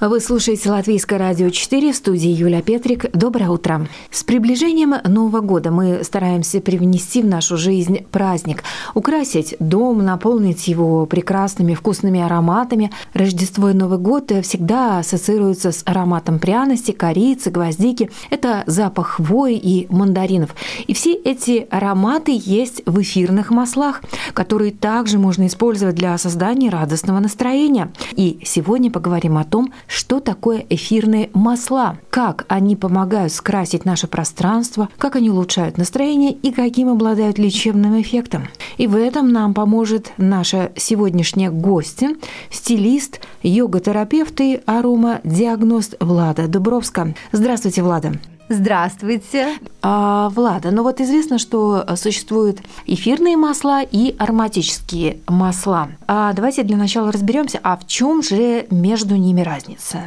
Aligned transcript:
Вы 0.00 0.20
слушаете 0.20 0.70
Латвийское 0.70 1.18
радио 1.18 1.50
4 1.50 1.92
в 1.92 1.96
студии 1.96 2.30
Юля 2.30 2.62
Петрик. 2.62 3.10
Доброе 3.16 3.50
утро. 3.50 3.88
С 4.12 4.22
приближением 4.22 4.94
Нового 5.04 5.40
года 5.40 5.72
мы 5.72 6.04
стараемся 6.04 6.60
привнести 6.60 7.20
в 7.20 7.26
нашу 7.26 7.56
жизнь 7.56 8.04
праздник, 8.12 8.62
украсить 8.94 9.56
дом, 9.58 10.04
наполнить 10.04 10.68
его 10.68 11.04
прекрасными 11.06 11.74
вкусными 11.74 12.20
ароматами. 12.20 12.92
Рождество 13.12 13.70
и 13.70 13.74
Новый 13.74 13.98
год 13.98 14.30
всегда 14.44 15.00
ассоциируются 15.00 15.72
с 15.72 15.82
ароматом 15.84 16.38
пряности, 16.38 16.92
корицы, 16.92 17.50
гвоздики. 17.50 18.08
Это 18.30 18.62
запах 18.68 19.16
хвои 19.16 19.56
и 19.56 19.88
мандаринов. 19.90 20.54
И 20.86 20.94
все 20.94 21.12
эти 21.12 21.66
ароматы 21.70 22.40
есть 22.40 22.82
в 22.86 23.02
эфирных 23.02 23.50
маслах, 23.50 24.02
которые 24.32 24.70
также 24.70 25.18
можно 25.18 25.48
использовать 25.48 25.96
для 25.96 26.16
создания 26.18 26.70
радостного 26.70 27.18
настроения. 27.18 27.90
И 28.12 28.38
сегодня 28.44 28.92
поговорим 28.92 29.38
о 29.38 29.44
том, 29.44 29.72
что 29.88 30.20
такое 30.20 30.64
эфирные 30.68 31.30
масла, 31.32 31.98
как 32.10 32.44
они 32.48 32.76
помогают 32.76 33.32
скрасить 33.32 33.84
наше 33.84 34.06
пространство, 34.06 34.88
как 34.98 35.16
они 35.16 35.30
улучшают 35.30 35.78
настроение 35.78 36.32
и 36.32 36.52
каким 36.52 36.90
обладают 36.90 37.38
лечебным 37.38 38.00
эффектом. 38.00 38.48
И 38.76 38.86
в 38.86 38.94
этом 38.94 39.32
нам 39.32 39.54
поможет 39.54 40.12
наша 40.18 40.70
сегодняшняя 40.76 41.50
гостья, 41.50 42.14
стилист, 42.50 43.20
йога-терапевт 43.42 44.40
и 44.40 44.60
аромадиагност 44.66 45.96
Влада 45.98 46.46
Дубровска. 46.46 47.14
Здравствуйте, 47.32 47.82
Влада. 47.82 48.12
Здравствуйте. 48.48 49.58
А, 49.82 50.30
Влада, 50.30 50.70
ну 50.70 50.82
вот 50.82 51.00
известно, 51.00 51.38
что 51.38 51.84
существуют 51.96 52.60
эфирные 52.86 53.36
масла 53.36 53.82
и 53.82 54.14
ароматические 54.18 55.18
масла. 55.26 55.88
А 56.06 56.32
давайте 56.32 56.62
для 56.62 56.76
начала 56.76 57.12
разберемся, 57.12 57.60
а 57.62 57.76
в 57.76 57.86
чем 57.86 58.22
же 58.22 58.66
между 58.70 59.16
ними 59.16 59.42
разница? 59.42 60.02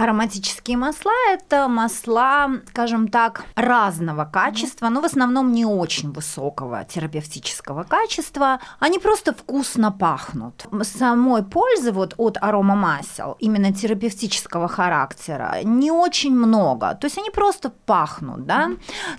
Ароматические 0.00 0.78
масла– 0.78 1.12
это 1.30 1.68
масла, 1.68 2.48
скажем 2.68 3.08
так, 3.08 3.44
разного 3.54 4.24
качества, 4.24 4.88
но 4.88 5.02
в 5.02 5.04
основном 5.04 5.52
не 5.52 5.66
очень 5.66 6.10
высокого 6.10 6.84
терапевтического 6.84 7.82
качества. 7.82 8.60
Они 8.78 8.98
просто 8.98 9.34
вкусно 9.34 9.92
пахнут. 9.92 10.64
Самой 10.84 11.42
пользы 11.42 11.92
вот 11.92 12.14
от 12.16 12.38
аромамасел, 12.40 13.36
именно 13.40 13.74
терапевтического 13.74 14.68
характера, 14.68 15.56
не 15.64 15.90
очень 15.90 16.34
много. 16.34 16.94
То 16.94 17.04
есть 17.04 17.18
они 17.18 17.28
просто 17.28 17.68
пахнут, 17.68 18.46
да. 18.46 18.70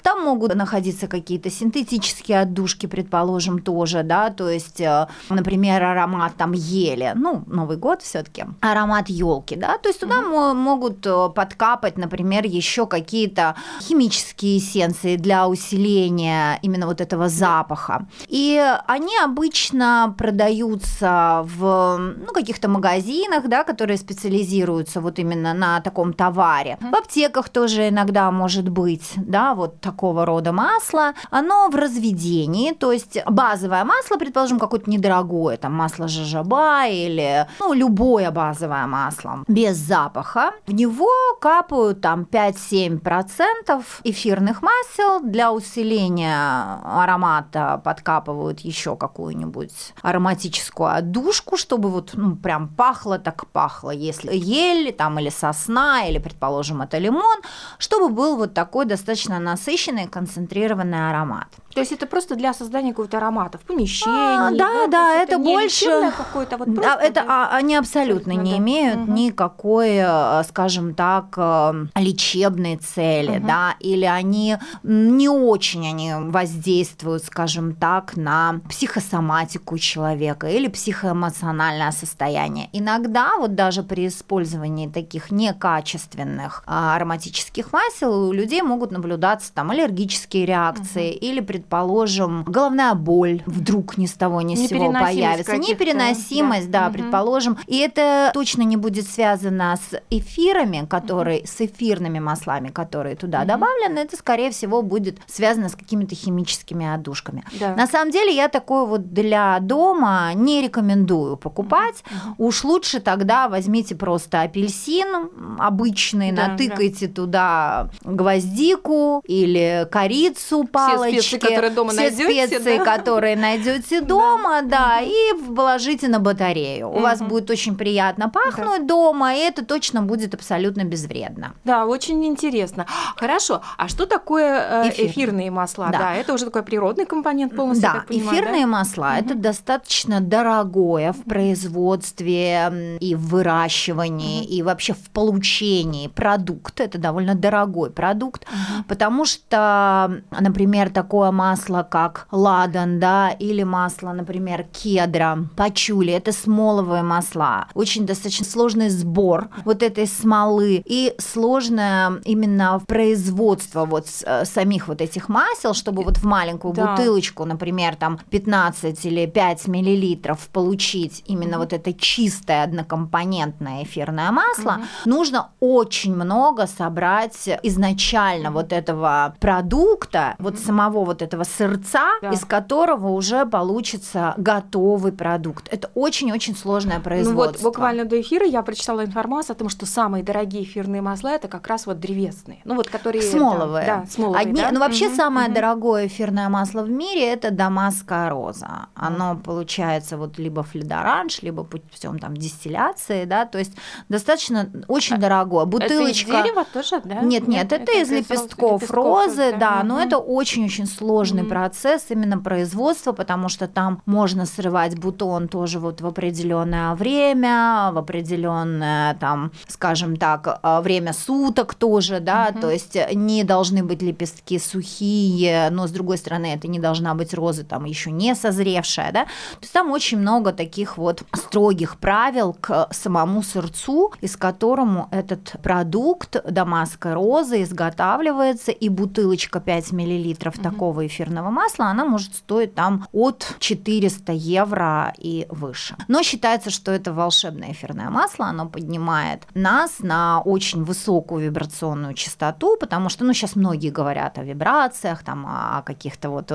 Там 0.01 0.23
могут 0.23 0.55
находиться 0.55 1.07
какие-то 1.07 1.51
синтетические 1.51 2.41
отдушки, 2.41 2.87
предположим, 2.87 3.59
тоже, 3.59 4.01
да, 4.01 4.31
то 4.31 4.49
есть, 4.49 4.81
э, 4.81 5.07
например, 5.29 5.83
аромат 5.83 6.37
там 6.37 6.53
ели, 6.53 7.11
ну, 7.13 7.43
Новый 7.45 7.77
год 7.77 8.01
все 8.01 8.23
таки 8.23 8.45
аромат 8.61 9.09
елки, 9.09 9.55
да, 9.55 9.77
то 9.77 9.87
есть 9.87 9.99
туда 9.99 10.21
mm-hmm 10.21 10.70
могут 10.71 11.05
э, 11.05 11.29
подкапать, 11.35 11.97
например, 11.97 12.45
еще 12.45 12.85
какие-то 12.85 13.55
химические 13.81 14.57
эссенции 14.57 15.17
для 15.17 15.47
усиления 15.47 16.59
именно 16.61 16.87
вот 16.87 17.01
этого 17.01 17.27
запаха. 17.29 18.07
И 18.27 18.59
они 18.87 19.17
обычно 19.23 20.15
продаются 20.17 21.45
в 21.57 21.97
ну, 21.97 22.33
каких-то 22.33 22.69
магазинах, 22.69 23.47
да, 23.47 23.63
которые 23.63 23.97
специализируются 23.97 25.01
вот 25.01 25.19
именно 25.19 25.53
на 25.53 25.81
таком 25.81 26.13
товаре. 26.13 26.77
В 26.79 26.95
аптеках 26.95 27.49
тоже 27.49 27.89
иногда 27.89 28.31
может 28.31 28.69
быть, 28.69 29.11
да, 29.17 29.53
вот 29.53 29.81
такого 29.81 30.25
рода 30.25 30.51
масло. 30.51 31.13
Оно 31.31 31.69
в 31.69 31.75
разведении, 31.75 32.71
то 32.71 32.91
есть 32.91 33.17
базовое 33.25 33.83
масло, 33.83 34.17
предположим, 34.17 34.59
какое-то 34.59 34.89
недорогое, 34.89 35.57
там 35.57 35.73
масло 35.73 36.07
жажаба 36.07 36.87
или 36.87 37.47
ну, 37.59 37.73
любое 37.73 38.31
базовое 38.31 38.87
масло 38.87 39.43
без 39.47 39.77
запаха, 39.77 40.51
в 40.67 40.73
него 40.73 41.09
капают 41.39 42.01
там 42.01 42.27
5-7% 42.31 43.83
эфирных 44.03 44.61
масел. 44.61 45.21
Для 45.21 45.51
усиления 45.51 46.79
аромата 46.83 47.81
подкапывают 47.83 48.59
еще 48.59 48.95
какую-нибудь 48.95 49.93
ароматическую 50.01 50.89
отдушку, 50.89 51.57
чтобы 51.57 51.89
вот 51.89 52.11
ну, 52.13 52.35
прям 52.35 52.69
пахло 52.69 53.17
так 53.17 53.47
пахло. 53.47 53.89
Если 53.89 54.35
ель 54.35 54.91
там 54.93 55.19
или 55.19 55.29
сосна, 55.29 56.05
или, 56.05 56.19
предположим, 56.19 56.81
это 56.81 56.99
лимон, 56.99 57.41
чтобы 57.77 58.09
был 58.09 58.37
вот 58.37 58.53
такой 58.53 58.85
достаточно 58.85 59.39
насыщенный 59.39 60.07
концентрированный 60.07 61.09
аромат. 61.09 61.47
То 61.73 61.79
есть 61.79 61.91
это 61.91 62.05
просто 62.05 62.35
для 62.35 62.53
создания 62.53 62.89
какого-то 62.89 63.17
аромата 63.17 63.57
в 63.57 63.61
помещении? 63.61 64.47
А, 64.47 64.51
да, 64.51 64.57
да, 64.57 64.87
да 64.87 65.15
это, 65.23 65.33
это 65.33 65.39
больше... 65.39 66.11
какое-то 66.17 66.57
вот 66.57 66.73
да, 66.73 66.99
это 67.01 67.23
а, 67.27 67.55
они 67.55 67.75
абсолютно, 67.75 68.11
абсолютно 68.11 68.31
не 68.31 68.51
да. 68.51 68.57
имеют 68.57 68.99
угу. 69.01 69.11
никакой, 69.11 69.89
э, 69.97 70.43
скажем 70.47 70.93
так, 70.93 71.33
э, 71.37 71.85
лечебной 71.95 72.77
цели, 72.77 73.37
угу. 73.37 73.47
да, 73.47 73.75
или 73.79 74.05
они 74.05 74.57
не 74.83 75.29
очень 75.29 75.87
они 75.87 76.13
воздействуют, 76.31 77.23
скажем 77.23 77.75
так, 77.75 78.15
на 78.15 78.61
психосоматику 78.69 79.77
человека 79.77 80.47
или 80.47 80.67
психоэмоциональное 80.67 81.91
состояние. 81.91 82.69
Иногда 82.73 83.37
вот 83.37 83.55
даже 83.55 83.83
при 83.83 84.07
использовании 84.07 84.87
таких 84.87 85.31
некачественных 85.31 86.63
а, 86.65 86.95
ароматических 86.95 87.71
масел 87.73 88.29
у 88.29 88.33
людей 88.33 88.61
могут 88.61 88.91
наблюдаться 88.91 89.53
там 89.53 89.71
аллергические 89.71 90.45
реакции 90.45 91.11
угу. 91.11 91.19
или 91.19 91.39
при 91.41 91.60
предположим, 91.61 92.43
головная 92.43 92.93
боль 92.95 93.43
вдруг 93.45 93.97
ни 93.97 94.05
с 94.05 94.13
того 94.13 94.41
ни 94.41 94.55
с 94.55 94.67
сего 94.67 94.91
появится. 94.91 95.57
Непереносимость, 95.57 96.71
да, 96.71 96.81
да 96.81 96.87
угу. 96.87 96.93
предположим. 96.93 97.57
И 97.67 97.77
это 97.77 98.31
точно 98.33 98.63
не 98.63 98.77
будет 98.77 99.07
связано 99.07 99.77
с 99.77 100.01
эфирами, 100.09 100.85
которые, 100.89 101.39
угу. 101.39 101.47
с 101.47 101.61
эфирными 101.61 102.19
маслами, 102.19 102.69
которые 102.69 103.15
туда 103.15 103.39
угу. 103.41 103.47
добавлены. 103.47 103.99
Это, 103.99 104.17
скорее 104.17 104.51
всего, 104.51 104.81
будет 104.81 105.19
связано 105.27 105.69
с 105.69 105.75
какими-то 105.75 106.15
химическими 106.15 106.91
отдушками. 106.93 107.43
Да. 107.59 107.75
На 107.75 107.87
самом 107.87 108.11
деле, 108.11 108.35
я 108.35 108.47
такое 108.47 108.85
вот 108.85 109.13
для 109.13 109.59
дома 109.59 110.31
не 110.33 110.61
рекомендую 110.61 111.37
покупать. 111.37 112.03
Угу. 112.37 112.47
Уж 112.47 112.63
лучше 112.63 112.99
тогда 112.99 113.47
возьмите 113.47 113.95
просто 113.95 114.41
апельсин 114.41 115.29
обычный, 115.59 116.31
да, 116.31 116.49
натыкайте 116.49 117.07
да. 117.07 117.13
туда 117.13 117.89
гвоздику 118.03 119.23
или 119.27 119.87
корицу 119.91 120.63
палочки, 120.63 121.50
которые 121.55 121.71
дома 121.71 121.91
все 121.91 122.01
найдете, 122.01 122.47
специи, 122.47 122.77
да? 122.77 122.97
которые 122.97 123.35
найдете 123.35 124.01
дома, 124.01 124.61
да, 124.61 124.69
да 124.69 125.01
и 125.01 125.53
положите 125.55 126.07
на 126.07 126.19
батарею. 126.19 126.89
У 126.89 126.99
вас 126.99 127.21
будет 127.21 127.49
очень 127.49 127.75
приятно 127.75 128.29
пахнуть 128.29 128.87
дома, 128.87 129.35
и 129.35 129.39
это 129.39 129.65
точно 129.65 130.01
будет 130.01 130.33
абсолютно 130.33 130.83
безвредно. 130.83 131.53
Да, 131.63 131.85
очень 131.85 132.25
интересно. 132.25 132.85
Хорошо, 133.15 133.61
а 133.77 133.87
что 133.87 134.05
такое 134.05 134.83
э, 134.85 134.89
Эфир. 134.89 135.07
эфирные 135.07 135.51
масла? 135.51 135.89
Да. 135.91 135.99
да, 135.99 136.13
это 136.15 136.33
уже 136.33 136.45
такой 136.45 136.63
природный 136.63 137.05
компонент 137.05 137.55
полностью, 137.55 137.89
да, 137.93 138.03
понимаю, 138.07 138.37
эфирные 138.37 138.65
да? 138.65 138.67
масла 138.67 139.15
угу. 139.17 139.25
это 139.25 139.35
достаточно 139.35 140.21
дорогое 140.21 141.13
в 141.13 141.23
производстве 141.23 142.97
и 142.99 143.15
в 143.15 143.27
выращивании, 143.27 144.41
угу. 144.41 144.53
и 144.53 144.61
вообще 144.63 144.93
в 144.93 145.09
получении 145.11 146.07
продукт. 146.07 146.79
Это 146.79 146.97
довольно 146.97 147.35
дорогой 147.35 147.89
продукт, 147.89 148.43
угу. 148.43 148.83
потому 148.87 149.25
что, 149.25 150.21
например, 150.31 150.89
такое 150.89 151.31
масло, 151.41 151.81
как 151.89 152.27
ладан, 152.31 152.99
да, 152.99 153.31
или 153.31 153.63
масло, 153.63 154.11
например, 154.11 154.63
кедра, 154.71 155.39
пачули, 155.55 156.13
это 156.13 156.31
смоловые 156.31 157.01
масла. 157.01 157.67
Очень 157.73 158.05
достаточно 158.05 158.45
сложный 158.45 158.89
сбор 158.89 159.49
вот 159.65 159.81
этой 159.81 160.05
смолы 160.05 160.83
и 160.85 161.15
сложное 161.17 162.21
именно 162.25 162.79
производство 162.85 163.85
вот 163.85 164.05
э, 164.23 164.45
самих 164.45 164.87
вот 164.87 165.01
этих 165.01 165.29
масел, 165.29 165.73
чтобы 165.73 166.03
вот 166.03 166.17
в 166.17 166.25
маленькую 166.25 166.75
да. 166.75 166.95
бутылочку, 166.95 167.45
например, 167.45 167.95
там 167.95 168.19
15 168.29 169.05
или 169.05 169.25
5 169.25 169.67
миллилитров 169.67 170.47
получить 170.49 171.23
именно 171.25 171.55
mm-hmm. 171.55 171.57
вот 171.57 171.73
это 171.73 171.93
чистое 171.93 172.63
однокомпонентное 172.63 173.83
эфирное 173.83 174.31
масло, 174.31 174.77
mm-hmm. 174.77 175.09
нужно 175.09 175.49
очень 175.59 176.13
много 176.13 176.67
собрать 176.67 177.49
изначально 177.63 178.51
вот 178.51 178.71
этого 178.73 179.33
продукта, 179.39 180.19
mm-hmm. 180.19 180.43
вот 180.43 180.59
самого 180.59 181.03
вот 181.03 181.21
этого 181.21 181.30
этого 181.31 181.43
сырца, 181.45 182.11
да. 182.21 182.31
из 182.31 182.43
которого 182.43 183.09
уже 183.09 183.45
получится 183.45 184.33
готовый 184.37 185.13
продукт. 185.13 185.67
Это 185.71 185.89
очень-очень 185.95 186.55
сложное 186.57 186.99
производство. 186.99 187.45
Ну 187.45 187.51
вот 187.51 187.61
буквально 187.61 188.03
до 188.03 188.19
эфира 188.19 188.45
я 188.45 188.61
прочитала 188.61 189.05
информацию 189.05 189.53
о 189.53 189.57
том, 189.57 189.69
что 189.69 189.85
самые 189.85 190.23
дорогие 190.23 190.63
эфирные 190.63 191.01
масла 191.01 191.29
это 191.29 191.47
как 191.47 191.67
раз 191.67 191.85
вот 191.85 191.99
древесные. 191.99 192.59
Ну 192.65 192.75
вот 192.75 192.89
которые 192.89 193.21
смоловые. 193.21 193.85
Да, 193.85 193.97
да 193.97 194.05
смоловые. 194.07 194.41
Одни, 194.41 194.61
да? 194.61 194.71
Ну 194.71 194.79
вообще 194.81 195.07
угу, 195.07 195.15
самое 195.15 195.47
угу. 195.47 195.55
дорогое 195.55 196.07
эфирное 196.07 196.49
масло 196.49 196.83
в 196.83 196.89
мире 196.89 197.31
это 197.31 197.49
дамасская 197.51 198.29
роза. 198.29 198.87
Оно 198.93 199.37
получается 199.37 200.17
вот 200.17 200.37
либо 200.37 200.63
флидоранж, 200.63 201.41
либо 201.41 201.63
путем 201.63 202.19
там 202.19 202.35
дистилляции, 202.35 203.23
да, 203.23 203.45
то 203.45 203.57
есть 203.57 203.73
достаточно 204.09 204.69
очень 204.89 205.15
а, 205.15 205.19
дорогое. 205.19 205.65
Бутылочка. 205.65 206.31
Это 206.31 206.39
из 206.39 206.43
дерева 206.43 206.65
тоже, 206.73 207.01
да? 207.05 207.21
Нет, 207.21 207.47
нет, 207.47 207.71
это, 207.71 207.83
это 207.83 208.01
из 208.01 208.09
лепестков, 208.09 208.81
лепестков 208.81 208.91
розы, 208.91 209.51
да, 209.53 209.59
да 209.59 209.77
угу. 209.79 209.87
но 209.87 210.01
это 210.01 210.17
очень-очень 210.17 210.87
сложный 211.21 211.43
угу. 211.43 211.49
процесс 211.49 212.05
именно 212.09 212.39
производства, 212.39 213.11
потому 213.11 213.47
что 213.49 213.67
там 213.67 214.01
можно 214.05 214.45
срывать 214.45 214.97
бутон 214.97 215.47
тоже 215.47 215.79
вот 215.79 216.01
в 216.01 216.07
определенное 216.07 216.95
время, 216.95 217.91
в 217.93 217.97
определенное 217.99 219.13
там, 219.15 219.51
скажем 219.67 220.15
так, 220.15 220.59
э, 220.63 220.81
время 220.81 221.13
суток 221.13 221.75
тоже, 221.75 222.19
да, 222.19 222.49
угу. 222.51 222.61
то 222.61 222.71
есть 222.71 222.97
не 223.13 223.43
должны 223.43 223.83
быть 223.83 224.01
лепестки 224.01 224.57
сухие, 224.57 225.69
но 225.69 225.85
с 225.85 225.91
другой 225.91 226.17
стороны 226.17 226.47
это 226.55 226.67
не 226.67 226.79
должна 226.79 227.13
быть 227.13 227.35
роза 227.35 227.63
там 227.63 227.85
еще 227.85 228.09
не 228.09 228.33
созревшая, 228.33 229.11
да, 229.11 229.23
то 229.25 229.61
есть 229.61 229.73
там 229.73 229.91
очень 229.91 230.17
много 230.17 230.53
таких 230.53 230.97
вот 230.97 231.23
строгих 231.33 231.97
правил 231.97 232.55
к 232.59 232.87
самому 232.91 233.43
сырцу, 233.43 234.11
из 234.21 234.35
которому 234.37 235.07
этот 235.11 235.55
продукт 235.61 236.37
дамасской 236.49 237.13
розы 237.13 237.61
изготавливается, 237.61 238.71
и 238.71 238.89
бутылочка 238.89 239.59
5 239.59 239.91
миллилитров 239.91 240.55
угу. 240.55 240.63
такого 240.63 241.05
эфирного 241.11 241.49
масла, 241.49 241.87
она 241.87 242.05
может 242.05 242.35
стоить 242.35 242.75
там 242.75 243.07
от 243.11 243.55
400 243.59 244.31
евро 244.31 245.13
и 245.17 245.45
выше. 245.49 245.95
Но 246.07 246.23
считается, 246.23 246.69
что 246.69 246.91
это 246.91 247.13
волшебное 247.13 247.71
эфирное 247.71 248.09
масло, 248.09 248.45
оно 248.45 248.67
поднимает 248.67 249.43
нас 249.53 249.99
на 249.99 250.41
очень 250.41 250.83
высокую 250.83 251.45
вибрационную 251.45 252.13
частоту, 252.13 252.77
потому 252.79 253.09
что, 253.09 253.25
ну, 253.25 253.33
сейчас 253.33 253.55
многие 253.55 253.89
говорят 253.89 254.37
о 254.37 254.43
вибрациях, 254.43 255.23
там, 255.23 255.45
о 255.45 255.81
каких-то 255.83 256.29
вот 256.29 256.51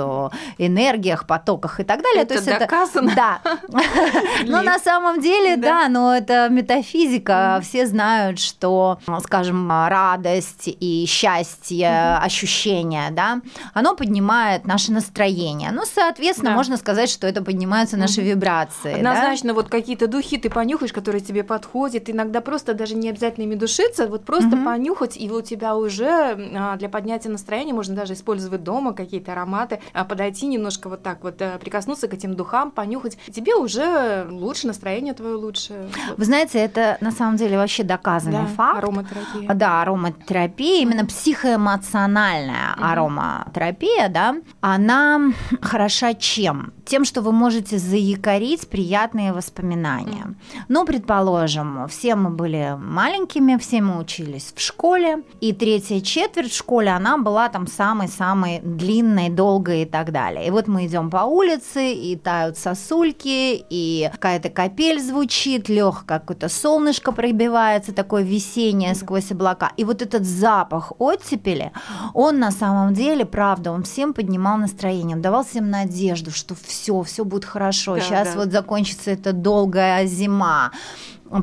энергиях, 0.59 1.27
потоках 1.27 1.81
и 1.81 1.85
так 1.85 2.03
далее. 2.03 2.23
Это 2.23 2.43
То 2.43 2.51
есть 2.51 2.59
доказано? 2.59 3.11
Это, 3.11 3.17
да. 3.17 3.41
Но 4.47 4.63
на 4.63 4.79
самом 4.79 5.21
деле, 5.21 5.57
да, 5.57 5.89
но 5.89 6.15
это 6.15 6.49
метафизика. 6.49 7.61
Все 7.63 7.87
знают, 7.87 8.39
что, 8.39 8.99
скажем, 9.23 9.71
радость 9.71 10.69
и 10.69 11.05
счастье, 11.07 12.17
ощущение, 12.17 13.11
да, 13.11 13.41
оно 13.75 13.95
поднимает 13.97 14.46
наше 14.65 14.93
настроение. 14.93 15.71
Ну, 15.73 15.83
соответственно, 15.85 16.53
можно 16.53 16.77
сказать, 16.77 17.11
что 17.11 17.27
это 17.27 17.43
поднимаются 17.43 17.97
наши 17.97 18.21
вибрации. 18.23 18.95
Однозначно, 18.95 19.55
вот 19.55 19.69
какие-то 19.69 20.07
духи 20.07 20.39
ты 20.39 20.51
понюхаешь, 20.51 20.93
которые 20.93 21.21
тебе 21.21 21.45
подходят, 21.45 22.09
иногда 22.11 22.41
просто 22.41 22.75
даже 22.75 22.95
не 22.95 23.09
обязательно 23.09 23.45
ими 23.45 23.55
душиться, 23.55 24.07
вот 24.07 24.25
просто 24.25 24.57
понюхать, 24.57 25.17
и 25.17 25.31
у 25.31 25.43
тебя 25.43 25.77
уже 25.77 26.37
а, 26.57 26.77
для 26.77 26.89
поднятия 26.89 27.29
настроения 27.29 27.73
можно 27.73 27.95
даже 27.95 28.15
использовать 28.15 28.63
дома 28.63 28.93
какие-то 28.93 29.33
ароматы, 29.33 29.81
а, 29.93 30.05
подойти 30.05 30.47
немножко 30.47 30.89
вот 30.89 31.03
так 31.03 31.23
вот, 31.23 31.41
э, 31.41 31.59
прикоснуться 31.59 32.09
к 32.09 32.15
этим 32.15 32.35
духам, 32.35 32.71
понюхать, 32.71 33.19
тебе 33.33 33.55
уже 33.55 34.27
лучше, 34.31 34.67
настроение 34.67 35.15
твое 35.15 35.37
лучше. 35.37 35.89
Вы 36.17 36.25
знаете, 36.25 36.59
это 36.59 36.99
на 37.01 37.11
самом 37.11 37.37
деле 37.37 37.57
вообще 37.57 37.83
доказанный 37.83 38.39
да, 38.39 38.47
факт. 38.47 38.79
ароматерапия. 38.79 39.55
Да, 39.55 39.83
ароматерапия, 39.83 40.83
именно 40.83 41.05
психоэмоциональная 41.07 42.75
угу. 42.77 42.85
ароматерапия, 42.85 44.09
да, 44.09 44.26
она 44.61 45.33
хороша 45.61 46.15
чем? 46.15 46.73
Тем, 46.85 47.05
что 47.05 47.21
вы 47.21 47.33
можете 47.33 47.79
заякорить 47.79 48.69
приятные 48.69 49.33
воспоминания. 49.33 50.35
Ну, 50.69 50.85
предположим, 50.85 51.89
все 51.89 52.15
мы 52.15 52.31
были 52.31 52.77
маленькими, 52.79 53.57
все 53.59 53.83
мы 53.83 53.99
учились 53.99 54.53
в 54.55 54.61
школе, 54.61 55.23
и 55.41 55.53
третья 55.53 56.01
четверть 56.01 56.53
в 56.53 56.57
школе, 56.57 56.91
она 56.91 57.19
была 57.19 57.49
там 57.49 57.67
самой-самой 57.67 58.61
длинной, 58.63 59.31
долгой 59.31 59.83
и 59.83 59.85
так 59.85 60.13
далее. 60.13 60.47
И 60.47 60.51
вот 60.51 60.69
мы 60.69 60.87
идем 60.87 61.11
по 61.11 61.25
улице, 61.25 61.93
и 61.93 62.17
тают 62.17 62.57
сосульки, 62.57 63.65
и 63.69 64.09
какая-то 64.13 64.51
капель 64.51 65.01
звучит, 65.01 65.69
легкое 65.69 66.19
какое-то 66.21 66.49
солнышко 66.49 67.13
пробивается, 67.13 67.93
такое 67.93 68.23
весеннее 68.23 68.95
сквозь 68.95 69.31
облака. 69.33 69.73
И 69.77 69.85
вот 69.85 70.03
этот 70.03 70.25
запах 70.25 70.93
оттепели, 70.99 71.73
он 72.15 72.39
на 72.39 72.51
самом 72.51 72.95
деле, 72.95 73.25
правда, 73.25 73.73
он 73.73 73.83
всем 73.83 74.13
поднимал 74.17 74.57
настроение, 74.57 75.15
он 75.17 75.23
давал 75.23 75.45
всем 75.45 75.71
надежду, 75.71 76.31
что 76.31 76.55
все, 76.55 77.03
все 77.03 77.25
будет 77.25 77.45
хорошо, 77.45 77.97
да, 77.97 78.01
сейчас 78.01 78.29
да. 78.29 78.41
вот 78.41 78.51
закончится 78.51 79.11
эта 79.11 79.35
долгая 79.35 80.07
зима 80.07 80.73